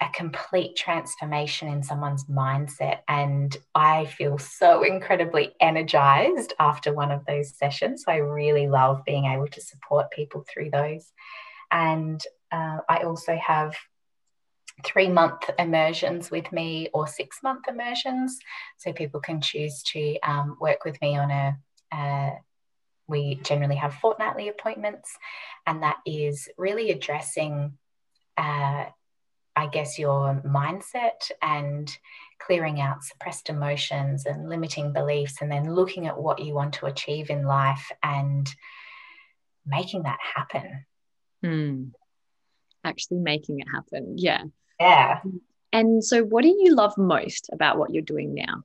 a 0.00 0.08
complete 0.14 0.76
transformation 0.76 1.68
in 1.68 1.82
someone's 1.82 2.24
mindset. 2.26 3.00
And 3.08 3.56
I 3.74 4.06
feel 4.06 4.38
so 4.38 4.84
incredibly 4.84 5.54
energized 5.60 6.54
after 6.60 6.92
one 6.92 7.10
of 7.10 7.24
those 7.26 7.56
sessions. 7.56 8.04
So 8.04 8.12
I 8.12 8.18
really 8.18 8.68
love 8.68 9.04
being 9.04 9.24
able 9.24 9.48
to 9.48 9.60
support 9.60 10.10
people 10.12 10.44
through 10.48 10.70
those. 10.70 11.12
And 11.70 12.22
uh, 12.52 12.78
I 12.88 12.98
also 12.98 13.36
have 13.44 13.74
three 14.84 15.08
month 15.08 15.50
immersions 15.58 16.30
with 16.30 16.52
me 16.52 16.88
or 16.94 17.08
six 17.08 17.42
month 17.42 17.66
immersions. 17.68 18.38
So 18.76 18.92
people 18.92 19.18
can 19.18 19.40
choose 19.40 19.82
to 19.94 20.18
um, 20.20 20.56
work 20.60 20.84
with 20.84 21.00
me 21.02 21.16
on 21.16 21.30
a, 21.32 21.56
uh, 21.90 22.30
we 23.08 23.36
generally 23.36 23.76
have 23.76 23.94
fortnightly 23.94 24.48
appointments, 24.48 25.16
and 25.66 25.82
that 25.82 25.98
is 26.06 26.48
really 26.56 26.90
addressing, 26.90 27.78
uh, 28.36 28.86
I 29.56 29.66
guess, 29.72 29.98
your 29.98 30.42
mindset 30.46 31.30
and 31.42 31.90
clearing 32.38 32.80
out 32.80 33.02
suppressed 33.02 33.50
emotions 33.50 34.26
and 34.26 34.48
limiting 34.48 34.92
beliefs, 34.92 35.38
and 35.40 35.50
then 35.50 35.74
looking 35.74 36.06
at 36.06 36.20
what 36.20 36.38
you 36.38 36.54
want 36.54 36.74
to 36.74 36.86
achieve 36.86 37.30
in 37.30 37.44
life 37.44 37.90
and 38.02 38.48
making 39.66 40.04
that 40.04 40.18
happen. 40.34 40.84
Hmm. 41.42 41.84
Actually, 42.84 43.18
making 43.18 43.60
it 43.60 43.66
happen. 43.72 44.18
Yeah 44.18 44.44
yeah 44.80 45.20
And 45.72 46.02
so, 46.02 46.22
what 46.22 46.42
do 46.42 46.48
you 46.48 46.74
love 46.74 46.96
most 46.96 47.50
about 47.52 47.78
what 47.78 47.92
you're 47.92 48.02
doing 48.02 48.34
now? 48.34 48.62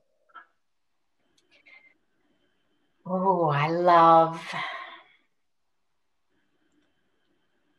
Oh, 3.06 3.48
I 3.48 3.68
love 3.68 4.40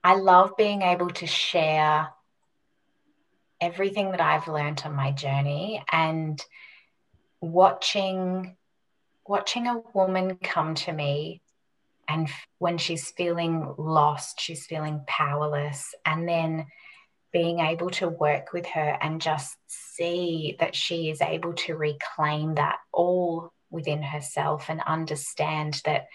I 0.03 0.13
love 0.13 0.55
being 0.55 0.83
able 0.83 1.09
to 1.09 1.25
share 1.25 2.09
everything 3.59 4.11
that 4.11 4.21
I've 4.21 4.47
learned 4.47 4.83
on 4.85 4.93
my 4.93 5.11
journey 5.11 5.83
and 5.91 6.39
watching 7.41 8.55
watching 9.25 9.65
a 9.65 9.81
woman 9.95 10.35
come 10.35 10.75
to 10.75 10.91
me 10.93 11.41
and 12.07 12.29
when 12.59 12.77
she's 12.77 13.09
feeling 13.09 13.73
lost, 13.79 14.39
she's 14.39 14.67
feeling 14.67 15.01
powerless 15.07 15.95
and 16.05 16.29
then 16.29 16.67
being 17.33 17.61
able 17.61 17.89
to 17.89 18.07
work 18.07 18.53
with 18.53 18.67
her 18.67 18.95
and 19.01 19.19
just 19.19 19.57
see 19.67 20.55
that 20.59 20.75
she 20.75 21.09
is 21.09 21.19
able 21.19 21.53
to 21.53 21.75
reclaim 21.75 22.53
that 22.55 22.77
all 22.93 23.51
within 23.75 24.01
herself 24.01 24.69
and 24.69 24.81
understand 24.81 25.81
that 25.85 26.07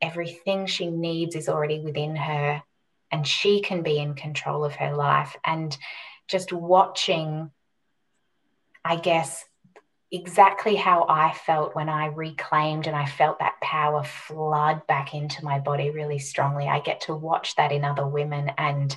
everything 0.00 0.66
she 0.66 0.90
needs 0.90 1.36
is 1.36 1.48
already 1.48 1.80
within 1.80 2.16
her 2.16 2.62
and 3.10 3.26
she 3.26 3.60
can 3.60 3.82
be 3.82 3.98
in 3.98 4.14
control 4.14 4.64
of 4.64 4.74
her 4.76 4.94
life. 4.94 5.36
And 5.44 5.76
just 6.28 6.52
watching, 6.52 7.50
I 8.84 8.96
guess, 8.96 9.44
exactly 10.10 10.76
how 10.76 11.06
I 11.08 11.32
felt 11.32 11.74
when 11.74 11.88
I 11.88 12.06
reclaimed 12.06 12.86
and 12.86 12.96
I 12.96 13.06
felt 13.06 13.38
that 13.38 13.60
power 13.62 14.02
flood 14.02 14.86
back 14.86 15.14
into 15.14 15.44
my 15.44 15.58
body 15.58 15.90
really 15.90 16.18
strongly. 16.18 16.68
I 16.68 16.80
get 16.80 17.02
to 17.02 17.14
watch 17.14 17.56
that 17.56 17.72
in 17.72 17.84
other 17.84 18.06
women 18.06 18.50
and 18.58 18.96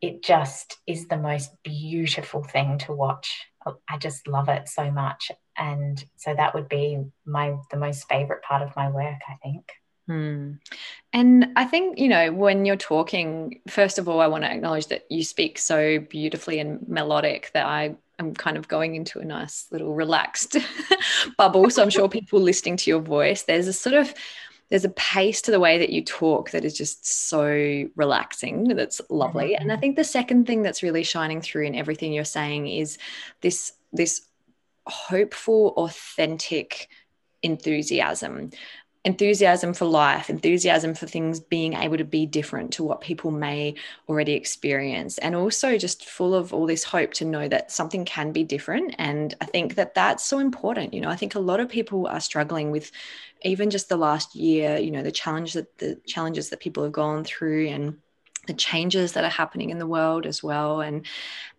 it 0.00 0.22
just 0.22 0.76
is 0.86 1.08
the 1.08 1.16
most 1.16 1.50
beautiful 1.62 2.42
thing 2.42 2.78
to 2.78 2.92
watch. 2.92 3.46
I 3.88 3.96
just 3.96 4.28
love 4.28 4.50
it 4.50 4.68
so 4.68 4.90
much. 4.90 5.30
And 5.56 6.02
so 6.16 6.34
that 6.34 6.54
would 6.54 6.68
be 6.68 7.04
my 7.24 7.56
the 7.70 7.76
most 7.76 8.08
favorite 8.08 8.42
part 8.42 8.62
of 8.62 8.74
my 8.76 8.90
work, 8.90 9.20
I 9.28 9.36
think. 9.42 9.70
Hmm. 10.06 10.52
And 11.12 11.52
I 11.56 11.64
think, 11.64 11.98
you 11.98 12.08
know, 12.08 12.32
when 12.32 12.66
you're 12.66 12.76
talking, 12.76 13.60
first 13.68 13.98
of 13.98 14.08
all, 14.08 14.20
I 14.20 14.26
want 14.26 14.44
to 14.44 14.52
acknowledge 14.52 14.88
that 14.88 15.04
you 15.10 15.24
speak 15.24 15.58
so 15.58 15.98
beautifully 15.98 16.58
and 16.58 16.86
melodic 16.86 17.50
that 17.54 17.66
I 17.66 17.96
am 18.18 18.34
kind 18.34 18.56
of 18.56 18.68
going 18.68 18.96
into 18.96 19.20
a 19.20 19.24
nice 19.24 19.66
little 19.70 19.94
relaxed 19.94 20.56
bubble. 21.38 21.70
So 21.70 21.82
I'm 21.82 21.90
sure 21.90 22.08
people 22.10 22.40
listening 22.40 22.76
to 22.78 22.90
your 22.90 23.00
voice, 23.00 23.44
there's 23.44 23.66
a 23.66 23.72
sort 23.72 23.94
of 23.94 24.12
there's 24.70 24.84
a 24.84 24.90
pace 24.90 25.42
to 25.42 25.50
the 25.50 25.60
way 25.60 25.78
that 25.78 25.90
you 25.90 26.02
talk 26.02 26.50
that 26.50 26.64
is 26.64 26.76
just 26.76 27.06
so 27.06 27.86
relaxing 27.96 28.64
that's 28.68 29.00
lovely 29.10 29.50
mm-hmm. 29.50 29.62
and 29.62 29.72
i 29.72 29.76
think 29.76 29.94
the 29.94 30.02
second 30.02 30.46
thing 30.46 30.62
that's 30.62 30.82
really 30.82 31.04
shining 31.04 31.40
through 31.40 31.64
in 31.64 31.74
everything 31.74 32.12
you're 32.12 32.24
saying 32.24 32.66
is 32.66 32.98
this 33.40 33.72
this 33.92 34.26
hopeful 34.86 35.74
authentic 35.76 36.88
enthusiasm 37.42 38.50
enthusiasm 39.04 39.74
for 39.74 39.84
life, 39.84 40.30
enthusiasm 40.30 40.94
for 40.94 41.06
things 41.06 41.38
being 41.38 41.74
able 41.74 41.98
to 41.98 42.04
be 42.04 42.24
different 42.24 42.72
to 42.72 42.82
what 42.82 43.02
people 43.02 43.30
may 43.30 43.74
already 44.08 44.32
experience, 44.32 45.18
and 45.18 45.34
also 45.34 45.76
just 45.76 46.06
full 46.06 46.34
of 46.34 46.54
all 46.54 46.66
this 46.66 46.84
hope 46.84 47.12
to 47.12 47.24
know 47.24 47.46
that 47.46 47.70
something 47.70 48.04
can 48.06 48.32
be 48.32 48.42
different. 48.42 48.94
And 48.98 49.34
I 49.42 49.44
think 49.44 49.74
that 49.74 49.94
that's 49.94 50.24
so 50.24 50.38
important. 50.38 50.94
You 50.94 51.02
know, 51.02 51.10
I 51.10 51.16
think 51.16 51.34
a 51.34 51.40
lot 51.40 51.60
of 51.60 51.68
people 51.68 52.06
are 52.06 52.20
struggling 52.20 52.70
with 52.70 52.90
even 53.42 53.68
just 53.68 53.90
the 53.90 53.96
last 53.96 54.34
year, 54.34 54.78
you 54.78 54.90
know, 54.90 55.02
the 55.02 55.12
challenge 55.12 55.52
that 55.52 55.76
the 55.76 56.00
challenges 56.06 56.48
that 56.48 56.60
people 56.60 56.82
have 56.82 56.92
gone 56.92 57.24
through 57.24 57.68
and 57.68 57.98
the 58.46 58.54
changes 58.54 59.12
that 59.12 59.24
are 59.24 59.30
happening 59.30 59.70
in 59.70 59.78
the 59.78 59.86
world 59.86 60.26
as 60.26 60.42
well. 60.42 60.80
And 60.80 61.06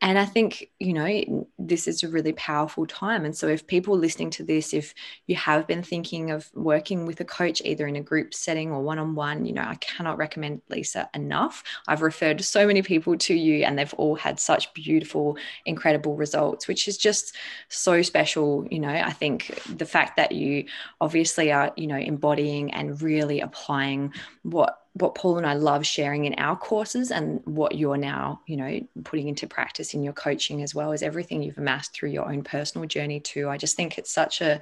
and 0.01 0.19
i 0.19 0.25
think 0.25 0.69
you 0.79 0.93
know 0.93 1.47
this 1.57 1.87
is 1.87 2.03
a 2.03 2.07
really 2.07 2.33
powerful 2.33 2.85
time. 2.85 3.25
And 3.25 3.35
so 3.35 3.47
if 3.47 3.65
people 3.65 3.97
listening 3.97 4.29
to 4.31 4.43
this 4.43 4.73
if 4.73 4.93
you 5.27 5.35
have 5.35 5.67
been 5.67 5.83
thinking 5.83 6.31
of 6.31 6.49
working 6.53 7.05
with 7.05 7.19
a 7.21 7.25
coach 7.25 7.61
either 7.63 7.87
in 7.87 7.95
a 7.95 8.01
group 8.01 8.33
setting 8.33 8.71
or 8.71 8.81
one-on-one 8.81 9.45
you 9.45 9.53
know 9.53 9.63
i 9.63 9.75
cannot 9.75 10.17
recommend 10.17 10.61
lisa 10.69 11.09
enough. 11.13 11.63
I've 11.87 12.01
referred 12.01 12.43
so 12.43 12.67
many 12.67 12.81
people 12.81 13.17
to 13.17 13.33
you 13.33 13.63
and 13.63 13.77
they've 13.77 13.93
all 13.95 14.15
had 14.15 14.39
such 14.39 14.73
beautiful 14.73 15.37
incredible 15.65 16.15
results 16.15 16.67
which 16.67 16.87
is 16.87 16.97
just 16.97 17.35
so 17.69 18.01
special. 18.01 18.67
You 18.69 18.79
know 18.79 18.89
i 18.89 19.11
think 19.11 19.59
the 19.77 19.85
fact 19.85 20.17
that 20.17 20.31
you 20.31 20.65
obviously 21.01 21.51
are 21.51 21.71
you 21.77 21.87
know 21.87 21.97
embodying 21.97 22.71
and 22.73 23.01
really 23.01 23.39
applying 23.41 24.13
what 24.43 24.84
what 24.97 25.13
Paul 25.13 25.37
and 25.37 25.45
I 25.45 25.55
love 25.55 25.85
sharing 25.85 26.23
in 26.23 26.35
our 26.35 26.55
courses 26.55 27.11
and 27.11 27.41
what 27.43 27.75
you're 27.75 27.97
now, 27.97 28.39
you 28.47 28.55
know, 28.55 28.79
putting 29.03 29.27
into 29.27 29.45
practice 29.45 29.93
in 29.93 30.03
your 30.03 30.13
coaching 30.13 30.61
as 30.63 30.73
well 30.73 30.93
as 30.93 31.03
everything 31.03 31.43
you've 31.43 31.57
amassed 31.57 31.93
through 31.93 32.11
your 32.11 32.31
own 32.31 32.43
personal 32.43 32.87
journey 32.87 33.19
too. 33.19 33.49
I 33.49 33.57
just 33.57 33.75
think 33.75 33.97
it's 33.97 34.11
such 34.11 34.39
a 34.39 34.61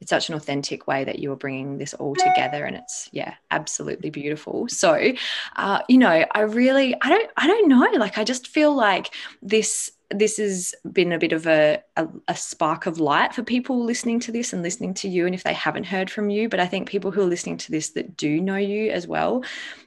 it's 0.00 0.10
such 0.10 0.28
an 0.28 0.34
authentic 0.34 0.86
way 0.86 1.02
that 1.04 1.18
you 1.18 1.32
are 1.32 1.36
bringing 1.36 1.78
this 1.78 1.94
all 1.94 2.14
together 2.14 2.64
and 2.64 2.76
it's 2.76 3.08
yeah 3.12 3.34
absolutely 3.50 4.10
beautiful 4.10 4.66
so 4.68 5.12
uh, 5.56 5.80
you 5.88 5.96
know 5.96 6.24
i 6.32 6.40
really 6.40 6.94
i 7.00 7.08
don't 7.08 7.30
i 7.36 7.46
don't 7.46 7.68
know 7.68 7.88
like 7.96 8.18
i 8.18 8.24
just 8.24 8.48
feel 8.48 8.74
like 8.74 9.14
this 9.40 9.92
this 10.18 10.36
has 10.36 10.74
been 10.92 11.12
a 11.12 11.18
bit 11.18 11.32
of 11.32 11.46
a, 11.46 11.82
a, 11.96 12.06
a, 12.28 12.36
spark 12.36 12.86
of 12.86 13.00
light 13.00 13.34
for 13.34 13.42
people 13.42 13.84
listening 13.84 14.20
to 14.20 14.32
this 14.32 14.52
and 14.52 14.62
listening 14.62 14.94
to 14.94 15.08
you. 15.08 15.26
And 15.26 15.34
if 15.34 15.42
they 15.42 15.52
haven't 15.52 15.84
heard 15.84 16.10
from 16.10 16.30
you, 16.30 16.48
but 16.48 16.60
I 16.60 16.66
think 16.66 16.88
people 16.88 17.10
who 17.10 17.22
are 17.22 17.26
listening 17.26 17.56
to 17.58 17.70
this 17.70 17.90
that 17.90 18.16
do 18.16 18.40
know 18.40 18.56
you 18.56 18.90
as 18.90 19.06
well, 19.06 19.44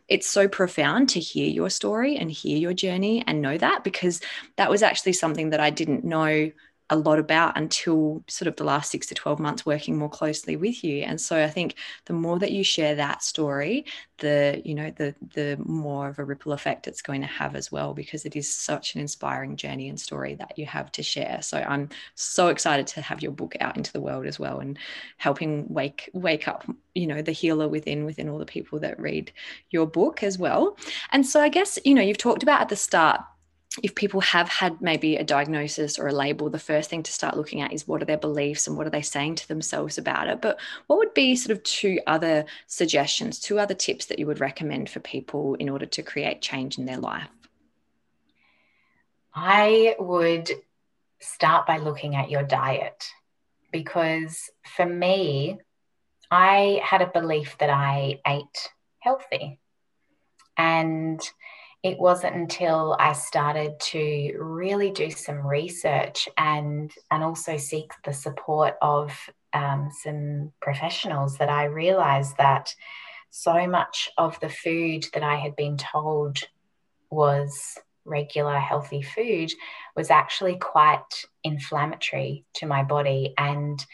it's 0.08 0.28
so 0.28 0.48
profound 0.48 1.10
to 1.10 1.20
hear 1.20 1.48
your 1.48 1.70
story 1.70 2.18
and 2.18 2.32
hear 2.32 2.58
your 2.58 2.74
journey 2.74 3.24
and 3.26 3.42
know 3.42 3.58
that 3.58 3.84
because 3.84 4.22
that 4.58 4.70
was 4.70 4.84
actually 4.84 5.14
something 5.14 5.50
that 5.52 5.60
I 5.60 5.70
didn't 5.70 6.04
know 6.04 6.52
a 6.90 6.96
lot 6.96 7.20
about 7.20 7.58
until 7.58 8.24
sort 8.28 8.48
of 8.48 8.56
the 8.56 8.64
last 8.64 8.92
six 8.92 9.08
to 9.08 9.16
12 9.16 9.40
months 9.40 9.66
working 9.66 9.98
more 9.98 10.10
closely 10.10 10.56
with 10.56 10.84
you. 10.84 11.04
And 11.04 11.20
so 11.20 11.44
i 11.44 11.50
think 11.50 11.76
the 12.06 12.14
more 12.14 12.40
that 12.40 12.52
you 12.52 12.64
share 12.64 12.96
that 12.96 13.22
story 13.24 13.86
the 14.20 14.62
you 14.66 14.74
know 14.74 14.92
the 14.92 15.14
the 15.34 15.58
more 15.64 16.10
of 16.10 16.18
a 16.18 16.24
ripple 16.24 16.54
effect 16.54 16.88
it's 16.88 17.02
going 17.02 17.22
to 17.22 17.28
have 17.28 17.56
as 17.56 17.72
well 17.72 17.94
because 17.94 18.26
it 18.26 18.36
is 18.36 18.52
such 18.54 18.96
an 18.96 19.02
inspiring 19.02 19.56
journey 19.56 19.90
and 19.90 20.00
story 20.00 20.36
that 20.36 20.58
you 20.58 20.66
have 20.66 20.92
to 20.94 21.04
share. 21.04 21.40
So 21.42 21.58
i'm 21.68 21.90
so 22.16 22.48
excited 22.48 22.88
to 22.88 23.02
have 23.02 23.22
your 23.22 23.32
book 23.32 23.56
out 23.60 23.78
into 23.78 23.92
the 23.92 24.02
world 24.02 24.26
as 24.26 24.40
well 24.40 24.60
and 24.60 24.78
helping 25.18 25.66
wake 25.70 26.10
wake 26.14 26.48
up 26.48 26.66
you 26.96 27.08
know 27.08 27.22
the 27.22 27.32
healer 27.32 27.68
within 27.68 28.06
within 28.06 28.30
all 28.30 28.40
the 28.40 28.46
people 28.46 28.80
that 28.80 29.00
read 29.00 29.32
your 29.70 29.86
book 29.86 30.24
as 30.24 30.38
well. 30.38 30.78
And 31.12 31.26
so 31.26 31.42
i 31.42 31.50
guess 31.50 31.78
you 31.84 31.94
know 31.94 32.02
you've 32.02 32.18
talked 32.18 32.44
about 32.44 32.62
at 32.62 32.70
the 32.70 32.76
start 32.76 33.22
if 33.84 33.94
people 33.94 34.22
have 34.22 34.50
had 34.50 34.82
maybe 34.82 35.18
a 35.18 35.24
diagnosis 35.24 36.00
or 36.00 36.08
a 36.08 36.14
label, 36.14 36.50
the 36.50 36.60
first 36.60 36.90
thing 36.90 37.04
to 37.04 37.12
start 37.12 37.38
looking 37.38 37.62
at 37.62 37.74
is 37.74 37.88
what 37.88 38.02
are 38.02 38.06
their 38.06 38.18
beliefs 38.18 38.68
and 38.68 38.76
what 38.76 38.88
are 38.88 38.92
they 38.92 39.02
saying 39.02 39.36
to 39.36 39.48
themselves 39.48 39.98
about 39.98 40.28
it. 40.28 40.42
But 40.42 40.60
what 40.88 40.98
would 40.98 41.14
be 41.14 41.36
sort 41.36 41.56
of 41.56 41.64
two 41.64 42.00
other 42.08 42.46
suggestions, 42.66 43.40
two 43.40 43.60
other 43.60 43.76
tips 43.76 44.06
that 44.08 44.20
you 44.20 44.26
would 44.26 44.40
recommend 44.40 44.90
for 44.90 45.00
people 45.00 45.56
in 45.56 45.70
order 45.70 45.86
to 45.86 46.02
create 46.02 46.42
change 46.42 46.78
in 46.78 46.86
their 46.86 46.98
life? 46.98 47.28
I 49.36 49.96
would 50.00 50.50
start 51.20 51.68
by 51.68 51.78
looking 51.78 52.16
at 52.16 52.32
your 52.32 52.44
diet 52.44 53.06
because 53.72 54.50
for 54.76 54.86
me, 54.86 55.60
I 56.32 56.82
had 56.84 57.02
a 57.02 57.08
belief 57.08 57.58
that 57.60 57.70
I 57.70 58.20
ate 58.26 58.70
healthy. 59.00 59.60
And 60.58 61.22
it 61.84 62.00
wasn't 62.00 62.36
until 62.36 62.96
I 63.00 63.14
started 63.14 63.80
to 63.80 64.38
really 64.40 64.92
do 64.92 65.12
some 65.12 65.46
research 65.46 66.28
and 66.38 66.92
and 67.12 67.24
also 67.24 67.58
seek 67.58 67.92
the 68.04 68.14
support 68.14 68.76
of 68.82 69.12
um, 69.54 69.90
some 70.04 70.52
professionals 70.60 71.38
that 71.38 71.50
I 71.50 71.66
realized 71.66 72.38
that 72.38 72.74
so 73.30 73.68
much 73.68 74.10
of 74.18 74.40
the 74.40 74.50
food 74.50 75.06
that 75.14 75.24
I 75.24 75.36
had 75.36 75.56
been 75.56 75.78
told 75.78 76.40
was 77.10 77.78
regular 78.06 78.58
healthy 78.58 79.02
food 79.02 79.52
was 79.96 80.10
actually 80.10 80.58
quite 80.58 81.26
inflammatory 81.44 82.46
to 82.56 82.66
my 82.66 82.84
body. 82.84 83.34
And 83.38 83.86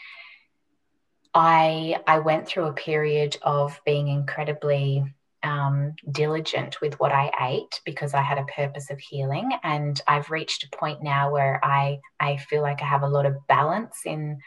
I 1.34 2.00
I 2.06 2.20
went 2.20 2.46
through 2.46 2.66
a 2.66 2.72
period 2.72 3.36
of 3.42 3.80
being 3.84 4.08
incredibly 4.08 5.04
um, 5.44 5.94
diligent 6.10 6.80
with 6.80 6.98
what 6.98 7.12
I 7.12 7.30
ate 7.40 7.80
because 7.84 8.14
I 8.14 8.22
had 8.22 8.38
a 8.38 8.44
purpose 8.44 8.90
of 8.90 8.98
healing. 8.98 9.52
And 9.62 10.00
I've 10.08 10.30
reached 10.30 10.64
a 10.64 10.76
point 10.76 11.02
now 11.02 11.30
where 11.30 11.60
I, 11.62 12.00
I 12.18 12.38
feel 12.38 12.62
like 12.62 12.82
I 12.82 12.86
have 12.86 13.02
a 13.02 13.08
lot 13.08 13.26
of 13.26 13.46
balance 13.46 14.00
in, 14.06 14.38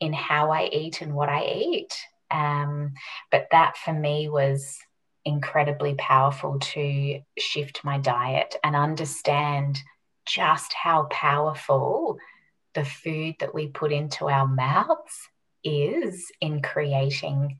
in 0.00 0.12
how 0.12 0.50
I 0.50 0.68
eat 0.72 1.02
and 1.02 1.14
what 1.14 1.28
I 1.28 1.44
eat. 1.44 1.94
Um, 2.30 2.94
but 3.30 3.48
that 3.52 3.76
for 3.76 3.92
me 3.92 4.28
was 4.28 4.78
incredibly 5.24 5.94
powerful 5.94 6.58
to 6.58 7.20
shift 7.38 7.84
my 7.84 7.98
diet 7.98 8.56
and 8.64 8.74
understand 8.74 9.78
just 10.24 10.72
how 10.72 11.04
powerful 11.10 12.18
the 12.74 12.84
food 12.84 13.34
that 13.40 13.54
we 13.54 13.68
put 13.68 13.92
into 13.92 14.28
our 14.28 14.46
mouths 14.46 15.28
is 15.64 16.30
in 16.40 16.62
creating 16.62 17.58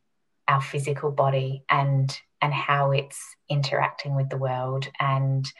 our 0.48 0.60
physical 0.60 1.10
body 1.10 1.62
and 1.68 2.18
and 2.40 2.54
how 2.54 2.92
it's 2.92 3.36
interacting 3.48 4.14
with 4.14 4.28
the 4.30 4.36
world 4.36 4.88
and 4.98 5.52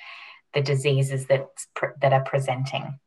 the 0.54 0.62
diseases 0.62 1.26
that 1.26 1.48
that 2.00 2.12
are 2.12 2.24
presenting. 2.24 2.98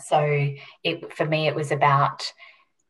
So 0.00 0.48
it 0.84 1.12
for 1.12 1.26
me 1.26 1.48
it 1.48 1.54
was 1.54 1.72
about 1.72 2.32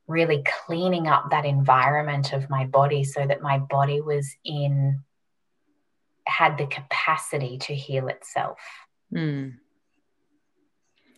really 0.07 0.45
cleaning 0.67 1.07
up 1.07 1.31
that 1.31 1.47
environment 1.47 2.33
of 2.33 2.51
my 2.51 2.67
body 2.67 3.03
so 3.05 3.27
that 3.27 3.41
my 3.41 3.59
body 3.59 4.01
was 4.01 4.37
in 4.45 5.01
had 6.27 6.59
the 6.59 6.67
capacity 6.67 7.59
to 7.59 7.75
heal 7.75 8.09
itself. 8.09 8.59
Mm. 9.13 9.55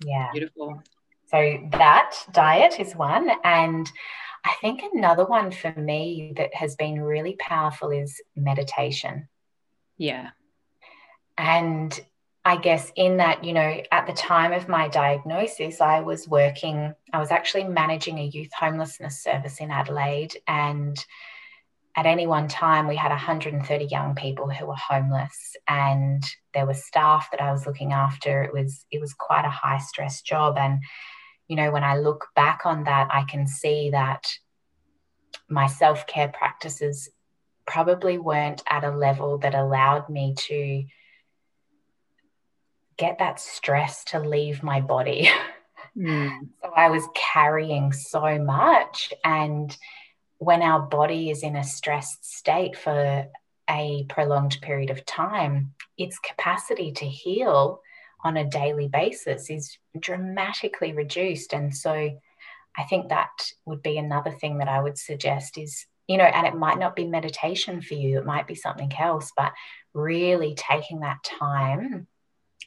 Yeah. 0.04 0.30
Beautiful. 0.32 0.82
So 1.26 1.58
that 1.72 2.14
diet 2.32 2.78
is 2.78 2.94
one. 2.94 3.30
And 3.42 3.90
I 4.44 4.54
think 4.60 4.82
another 4.82 5.24
one 5.24 5.50
for 5.50 5.72
me 5.72 6.34
that 6.36 6.54
has 6.54 6.76
been 6.76 7.00
really 7.00 7.36
powerful 7.38 7.90
is 7.90 8.20
meditation. 8.36 9.28
Yeah. 9.96 10.30
And 11.38 11.98
I 12.44 12.56
guess 12.56 12.92
in 12.94 13.16
that, 13.18 13.42
you 13.42 13.54
know, 13.54 13.80
at 13.90 14.06
the 14.06 14.12
time 14.12 14.52
of 14.52 14.68
my 14.68 14.88
diagnosis, 14.88 15.80
I 15.80 16.00
was 16.00 16.28
working, 16.28 16.94
I 17.12 17.18
was 17.18 17.30
actually 17.30 17.64
managing 17.64 18.18
a 18.18 18.26
youth 18.26 18.50
homelessness 18.52 19.22
service 19.22 19.60
in 19.60 19.70
Adelaide. 19.70 20.36
And 20.46 21.02
at 21.96 22.06
any 22.06 22.26
one 22.26 22.48
time, 22.48 22.88
we 22.88 22.96
had 22.96 23.10
130 23.10 23.84
young 23.84 24.14
people 24.14 24.50
who 24.50 24.66
were 24.66 24.74
homeless, 24.74 25.56
and 25.68 26.24
there 26.52 26.66
were 26.66 26.74
staff 26.74 27.30
that 27.30 27.40
I 27.40 27.52
was 27.52 27.66
looking 27.66 27.92
after. 27.92 28.42
It 28.42 28.52
was 28.52 28.84
it 28.90 29.00
was 29.00 29.14
quite 29.14 29.44
a 29.44 29.50
high 29.50 29.78
stress 29.78 30.20
job, 30.20 30.58
and 30.58 30.80
you 31.48 31.56
know, 31.56 31.70
when 31.70 31.84
I 31.84 31.96
look 31.96 32.28
back 32.34 32.62
on 32.64 32.84
that, 32.84 33.08
I 33.12 33.24
can 33.24 33.46
see 33.46 33.90
that 33.90 34.26
my 35.48 35.66
self 35.66 36.06
care 36.06 36.28
practices 36.28 37.08
probably 37.66 38.18
weren't 38.18 38.62
at 38.68 38.84
a 38.84 38.90
level 38.90 39.38
that 39.38 39.54
allowed 39.54 40.08
me 40.08 40.34
to 40.36 40.84
get 42.96 43.18
that 43.18 43.40
stress 43.40 44.04
to 44.04 44.20
leave 44.20 44.62
my 44.62 44.80
body. 44.80 45.28
Mm. 45.96 46.48
so 46.60 46.72
I 46.76 46.90
was 46.90 47.06
carrying 47.14 47.92
so 47.92 48.38
much. 48.38 49.12
And 49.22 49.76
when 50.38 50.60
our 50.60 50.80
body 50.80 51.30
is 51.30 51.44
in 51.44 51.54
a 51.54 51.62
stressed 51.62 52.24
state 52.24 52.76
for 52.76 53.26
a 53.70 54.04
prolonged 54.08 54.58
period 54.60 54.90
of 54.90 55.06
time, 55.06 55.72
its 55.96 56.18
capacity 56.18 56.90
to 56.92 57.04
heal 57.04 57.80
on 58.24 58.38
a 58.38 58.48
daily 58.48 58.88
basis 58.88 59.50
is 59.50 59.76
dramatically 59.98 60.92
reduced. 60.92 61.52
And 61.52 61.76
so 61.76 61.92
I 62.76 62.82
think 62.88 63.10
that 63.10 63.30
would 63.66 63.82
be 63.82 63.98
another 63.98 64.32
thing 64.32 64.58
that 64.58 64.68
I 64.68 64.80
would 64.80 64.98
suggest 64.98 65.58
is, 65.58 65.86
you 66.08 66.16
know, 66.16 66.24
and 66.24 66.46
it 66.46 66.56
might 66.56 66.78
not 66.78 66.96
be 66.96 67.06
meditation 67.06 67.82
for 67.82 67.94
you, 67.94 68.18
it 68.18 68.26
might 68.26 68.46
be 68.46 68.54
something 68.54 68.92
else, 68.98 69.30
but 69.36 69.52
really 69.92 70.54
taking 70.56 71.00
that 71.00 71.22
time 71.22 72.08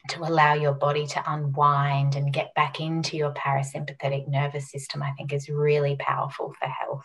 to 0.09 0.21
allow 0.21 0.53
your 0.53 0.73
body 0.73 1.05
to 1.05 1.23
unwind 1.27 2.15
and 2.15 2.31
get 2.31 2.53
back 2.53 2.79
into 2.79 3.17
your 3.17 3.33
parasympathetic 3.33 4.27
nervous 4.27 4.71
system, 4.71 5.03
I 5.03 5.11
think 5.11 5.33
is 5.33 5.49
really 5.49 5.97
powerful 5.99 6.53
for 6.57 6.67
health. 6.67 7.03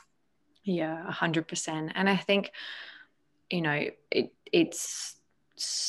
Yeah, 0.62 1.04
100%. 1.10 1.92
And 1.94 2.08
I 2.08 2.16
think, 2.16 2.52
you 3.50 3.62
know, 3.62 3.88
it, 4.10 4.32
it's, 4.52 5.16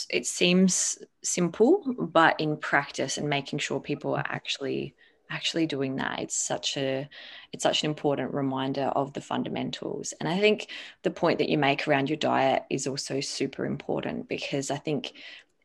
it 0.10 0.26
seems 0.26 0.98
simple, 1.22 1.84
but 1.98 2.40
in 2.40 2.58
practice 2.58 3.18
and 3.18 3.30
making 3.30 3.60
sure 3.60 3.80
people 3.80 4.16
are 4.16 4.26
actually 4.28 4.96
actually 5.30 5.66
doing 5.66 5.96
that 5.96 6.20
it's 6.20 6.36
such 6.36 6.78
a 6.78 7.10
it's 7.52 7.64
such 7.64 7.84
an 7.84 7.90
important 7.90 8.34
reminder 8.34 8.92
of 8.96 9.14
the 9.14 9.22
fundamentals. 9.22 10.14
And 10.20 10.30
i 10.30 10.40
think 10.40 10.68
the 11.02 11.10
point 11.12 11.40
that 11.40 11.50
you 11.50 11.58
make 11.58 11.88
around 11.88 12.10
your 12.10 12.18
diet 12.18 12.64
is 12.70 12.86
also 12.88 13.20
super 13.20 13.66
important 13.66 14.30
because 14.30 14.70
i 14.70 14.78
think 14.78 15.14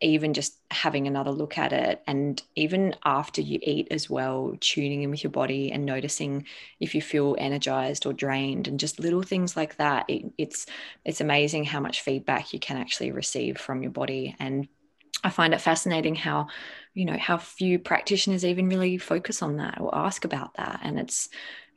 even 0.00 0.32
just 0.32 0.58
having 0.70 1.06
another 1.06 1.32
look 1.32 1.58
at 1.58 1.72
it 1.72 2.02
and 2.06 2.42
even 2.54 2.94
after 3.04 3.40
you 3.40 3.58
eat 3.62 3.88
as 3.90 4.08
well 4.08 4.54
tuning 4.60 5.02
in 5.02 5.10
with 5.10 5.24
your 5.24 5.30
body 5.30 5.72
and 5.72 5.84
noticing 5.84 6.46
if 6.78 6.94
you 6.94 7.02
feel 7.02 7.34
energized 7.38 8.06
or 8.06 8.12
drained 8.12 8.68
and 8.68 8.78
just 8.78 9.00
little 9.00 9.22
things 9.22 9.56
like 9.56 9.76
that 9.76 10.04
it, 10.08 10.24
it's 10.38 10.66
it's 11.04 11.20
amazing 11.20 11.64
how 11.64 11.80
much 11.80 12.02
feedback 12.02 12.52
you 12.52 12.60
can 12.60 12.76
actually 12.76 13.10
receive 13.12 13.58
from 13.58 13.82
your 13.82 13.92
body. 13.92 14.36
And 14.38 14.68
i 15.24 15.30
find 15.30 15.52
it 15.52 15.60
fascinating 15.60 16.14
how 16.14 16.46
you 16.94 17.04
know 17.04 17.16
how 17.18 17.36
few 17.36 17.76
practitioners 17.76 18.44
even 18.44 18.68
really 18.68 18.98
focus 18.98 19.42
on 19.42 19.56
that 19.56 19.80
or 19.80 19.94
ask 19.94 20.24
about 20.24 20.54
that. 20.54 20.80
And 20.82 20.98
it's 20.98 21.28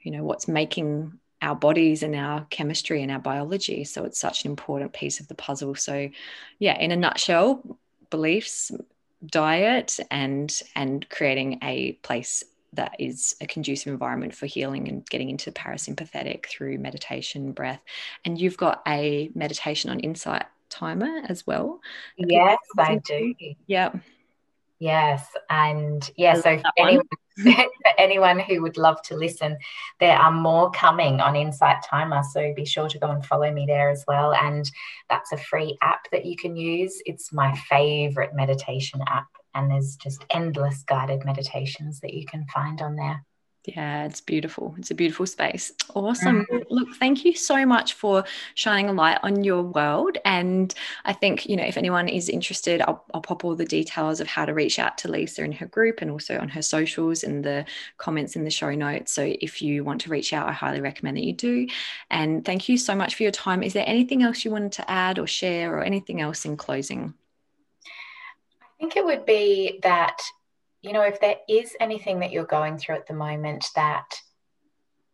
you 0.01 0.11
know 0.11 0.23
what's 0.23 0.47
making 0.47 1.19
our 1.41 1.55
bodies 1.55 2.03
and 2.03 2.15
our 2.15 2.45
chemistry 2.51 3.01
and 3.01 3.11
our 3.11 3.17
biology. 3.17 3.83
So 3.83 4.03
it's 4.03 4.19
such 4.19 4.45
an 4.45 4.51
important 4.51 4.93
piece 4.93 5.19
of 5.19 5.27
the 5.27 5.33
puzzle. 5.33 5.73
So 5.75 6.09
yeah 6.59 6.77
in 6.77 6.91
a 6.91 6.95
nutshell 6.95 7.79
beliefs, 8.11 8.71
diet, 9.25 9.99
and 10.11 10.61
and 10.75 11.09
creating 11.09 11.57
a 11.63 11.93
place 12.03 12.43
that 12.73 12.95
is 12.99 13.35
a 13.41 13.47
conducive 13.47 13.91
environment 13.91 14.33
for 14.33 14.45
healing 14.45 14.87
and 14.87 15.05
getting 15.09 15.29
into 15.29 15.51
parasympathetic 15.51 16.45
through 16.45 16.77
meditation, 16.77 17.51
breath. 17.51 17.81
And 18.23 18.39
you've 18.39 18.57
got 18.57 18.81
a 18.87 19.29
meditation 19.35 19.89
on 19.89 19.99
insight 19.99 20.45
timer 20.69 21.21
as 21.27 21.45
well. 21.45 21.81
Yes, 22.17 22.59
I 22.77 22.95
do. 23.03 23.33
Yeah. 23.67 23.91
Yes, 24.79 25.27
and 25.49 26.09
yeah, 26.17 26.33
so 26.33 26.59
anyone, 26.75 27.05
anyone 28.01 28.39
who 28.39 28.61
would 28.61 28.77
love 28.77 29.01
to 29.03 29.15
listen, 29.15 29.57
there 29.99 30.17
are 30.17 30.31
more 30.31 30.71
coming 30.71 31.21
on 31.21 31.35
Insight 31.35 31.77
Timer. 31.89 32.23
So 32.33 32.53
be 32.55 32.65
sure 32.65 32.89
to 32.89 32.99
go 32.99 33.09
and 33.11 33.25
follow 33.25 33.51
me 33.51 33.65
there 33.65 33.89
as 33.89 34.03
well. 34.07 34.33
And 34.33 34.69
that's 35.09 35.31
a 35.31 35.37
free 35.37 35.77
app 35.81 36.09
that 36.11 36.25
you 36.25 36.35
can 36.35 36.55
use. 36.55 37.01
It's 37.05 37.31
my 37.31 37.55
favorite 37.69 38.33
meditation 38.33 39.01
app, 39.07 39.27
and 39.53 39.69
there's 39.69 39.95
just 39.95 40.25
endless 40.29 40.83
guided 40.83 41.23
meditations 41.23 41.99
that 42.01 42.13
you 42.13 42.25
can 42.25 42.45
find 42.53 42.81
on 42.81 42.95
there. 42.95 43.23
Yeah, 43.65 44.05
it's 44.05 44.21
beautiful. 44.21 44.73
It's 44.79 44.89
a 44.89 44.95
beautiful 44.95 45.27
space. 45.27 45.71
Awesome. 45.93 46.47
Mm. 46.51 46.63
Look, 46.71 46.95
thank 46.95 47.23
you 47.23 47.35
so 47.35 47.63
much 47.63 47.93
for 47.93 48.23
shining 48.55 48.89
a 48.89 48.93
light 48.93 49.19
on 49.21 49.43
your 49.43 49.61
world. 49.61 50.17
And 50.25 50.73
I 51.05 51.13
think, 51.13 51.47
you 51.47 51.55
know, 51.55 51.63
if 51.63 51.77
anyone 51.77 52.09
is 52.09 52.27
interested, 52.27 52.81
I'll, 52.81 53.05
I'll 53.13 53.21
pop 53.21 53.45
all 53.45 53.55
the 53.55 53.65
details 53.65 54.19
of 54.19 54.25
how 54.25 54.45
to 54.45 54.55
reach 54.55 54.79
out 54.79 54.97
to 54.99 55.11
Lisa 55.11 55.43
and 55.43 55.53
her 55.53 55.67
group 55.67 56.01
and 56.01 56.09
also 56.09 56.39
on 56.39 56.49
her 56.49 56.63
socials 56.63 57.23
and 57.23 57.43
the 57.43 57.65
comments 57.97 58.35
in 58.35 58.45
the 58.45 58.49
show 58.49 58.73
notes. 58.73 59.13
So 59.13 59.31
if 59.41 59.61
you 59.61 59.83
want 59.83 60.01
to 60.01 60.09
reach 60.09 60.33
out, 60.33 60.49
I 60.49 60.53
highly 60.53 60.81
recommend 60.81 61.17
that 61.17 61.23
you 61.23 61.33
do. 61.33 61.67
And 62.09 62.43
thank 62.43 62.67
you 62.67 62.79
so 62.79 62.95
much 62.95 63.13
for 63.13 63.21
your 63.21 63.31
time. 63.31 63.61
Is 63.61 63.73
there 63.73 63.87
anything 63.87 64.23
else 64.23 64.43
you 64.43 64.49
wanted 64.49 64.71
to 64.73 64.89
add 64.89 65.19
or 65.19 65.27
share 65.27 65.77
or 65.77 65.83
anything 65.83 66.19
else 66.19 66.45
in 66.45 66.57
closing? 66.57 67.13
I 67.85 68.65
think 68.79 68.97
it 68.97 69.05
would 69.05 69.27
be 69.27 69.79
that 69.83 70.19
you 70.81 70.93
know, 70.93 71.03
if 71.03 71.19
there 71.19 71.37
is 71.47 71.75
anything 71.79 72.19
that 72.19 72.31
you're 72.31 72.45
going 72.45 72.77
through 72.77 72.95
at 72.95 73.07
the 73.07 73.13
moment 73.13 73.65
that 73.75 74.21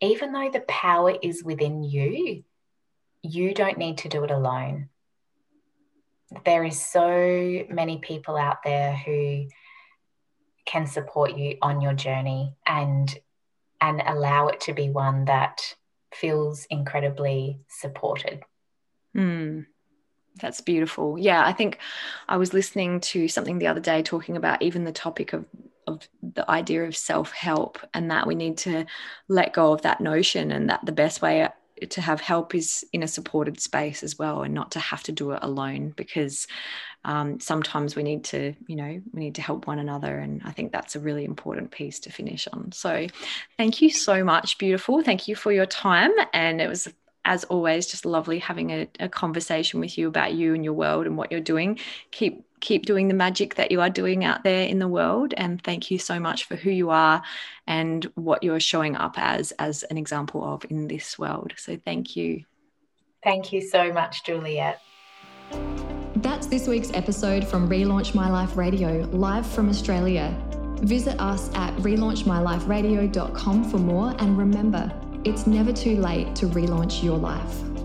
even 0.01 0.32
though 0.32 0.49
the 0.51 0.62
power 0.62 1.15
is 1.21 1.43
within 1.43 1.84
you, 1.84 2.43
you 3.21 3.53
don't 3.53 3.77
need 3.77 3.99
to 3.99 4.10
do 4.10 4.23
it 4.23 4.32
alone. 4.32 4.89
There 6.45 6.63
is 6.63 6.80
so 6.80 7.65
many 7.69 7.97
people 7.99 8.38
out 8.38 8.63
there 8.63 8.93
who 8.93 9.47
can 10.65 10.86
support 10.86 11.38
you 11.38 11.58
on 11.62 11.82
your 11.82 11.93
journey 11.93 12.53
and 12.65 13.17
and 13.80 14.01
allow 14.06 14.47
it 14.47 14.60
to 14.62 14.73
be 14.73 14.89
one 14.89 15.25
that 15.25 15.75
feels 16.13 16.65
incredibly 16.69 17.60
supported. 17.69 18.41
Mm. 19.15 19.67
That's 20.38 20.62
beautiful. 20.62 21.17
Yeah, 21.17 21.45
I 21.45 21.54
think 21.54 21.80
I 22.28 22.38
was 22.38 22.54
listening 22.54 23.00
to 23.02 23.28
something 23.28 23.60
the 23.60 23.67
other 23.67 23.80
day 23.80 24.02
talking 24.04 24.38
about 24.38 24.62
even 24.62 24.84
the 24.84 24.91
topic 24.91 25.34
of 25.34 25.45
of 25.88 26.08
the 26.21 26.50
idea 26.52 26.84
of 26.84 26.97
self-help 26.97 27.80
and 27.93 28.12
that 28.12 28.28
we 28.28 28.36
need 28.36 28.58
to 28.58 28.86
let 29.30 29.54
go 29.54 29.71
of 29.71 29.84
that 29.84 30.02
notion 30.02 30.52
and 30.52 30.69
that 30.69 30.86
the 30.86 30.91
best 30.91 31.21
way 31.21 31.47
to 31.89 32.02
have 32.02 32.19
help 32.19 32.56
is 32.56 32.84
in 32.91 33.04
a 33.04 33.08
supported 33.08 33.60
space 33.60 34.04
as 34.04 34.17
well 34.17 34.43
and 34.43 34.54
not 34.54 34.71
to 34.71 34.80
have 34.80 35.04
to 35.04 35.12
do 35.12 35.32
it 35.32 35.39
alone 35.41 35.93
because 35.95 36.47
um, 37.06 37.39
sometimes 37.39 37.95
we 37.95 38.04
need 38.04 38.23
to 38.26 38.54
you 38.67 38.76
know 38.76 39.02
we 39.13 39.19
need 39.19 39.36
to 39.36 39.41
help 39.41 39.67
one 39.67 39.80
another 39.80 40.17
and 40.17 40.41
i 40.43 40.52
think 40.52 40.71
that's 40.71 40.95
a 40.95 41.00
really 41.00 41.23
important 41.23 41.71
piece 41.71 42.00
to 42.00 42.12
finish 42.12 42.47
on 42.52 42.71
so 42.71 43.08
thank 43.58 43.82
you 43.82 43.89
so 43.89 44.23
much 44.23 44.58
beautiful 44.58 45.02
thank 45.04 45.28
you 45.28 45.36
for 45.36 45.52
your 45.52 45.65
time 45.65 46.12
and 46.34 46.60
it 46.60 46.67
was 46.67 46.88
as 47.27 47.43
always, 47.43 47.85
just 47.85 48.05
lovely 48.05 48.39
having 48.39 48.71
a, 48.71 48.87
a, 49.01 49.09
conversation 49.09 49.81
with 49.81 49.97
you 49.97 50.07
about 50.07 50.33
you 50.33 50.55
and 50.55 50.63
your 50.63 50.73
world 50.73 51.05
and 51.05 51.17
what 51.17 51.29
you're 51.29 51.41
doing. 51.41 51.77
Keep 52.11 52.43
keep 52.61 52.87
doing 52.87 53.07
the 53.07 53.13
magic 53.13 53.53
that 53.55 53.69
you 53.69 53.81
are 53.81 53.89
doing 53.89 54.23
out 54.23 54.43
there 54.43 54.63
in 54.63 54.79
the 54.79 54.87
world, 54.87 55.33
and 55.35 55.61
thank 55.61 55.91
you 55.91 55.99
so 55.99 56.19
much 56.19 56.45
for 56.45 56.55
who 56.55 56.71
you 56.71 56.89
are 56.89 57.21
and 57.67 58.05
what 58.15 58.43
you're 58.43 58.61
showing 58.61 58.95
up 58.95 59.15
as 59.17 59.51
as 59.59 59.83
an 59.83 59.97
example 59.97 60.43
of 60.43 60.65
in 60.69 60.87
this 60.87 61.19
world. 61.19 61.53
So 61.57 61.77
thank 61.77 62.15
you. 62.15 62.45
Thank 63.23 63.51
you 63.51 63.61
so 63.61 63.91
much, 63.91 64.23
Juliet. 64.23 64.81
That's 66.15 66.47
this 66.47 66.67
week's 66.67 66.91
episode 66.93 67.45
from 67.45 67.69
Relaunch 67.69 68.15
My 68.15 68.29
Life 68.29 68.55
Radio, 68.55 69.07
live 69.11 69.45
from 69.45 69.69
Australia. 69.69 70.33
Visit 70.81 71.19
us 71.19 71.53
at 71.55 71.75
relaunchmyliferadio.com 71.77 73.69
for 73.69 73.77
more, 73.79 74.15
and 74.19 74.37
remember 74.37 74.91
it's 75.27 75.45
never 75.45 75.73
too 75.73 75.97
late 75.97 76.33
to 76.35 76.45
relaunch 76.47 77.03
your 77.03 77.17
life. 77.17 77.76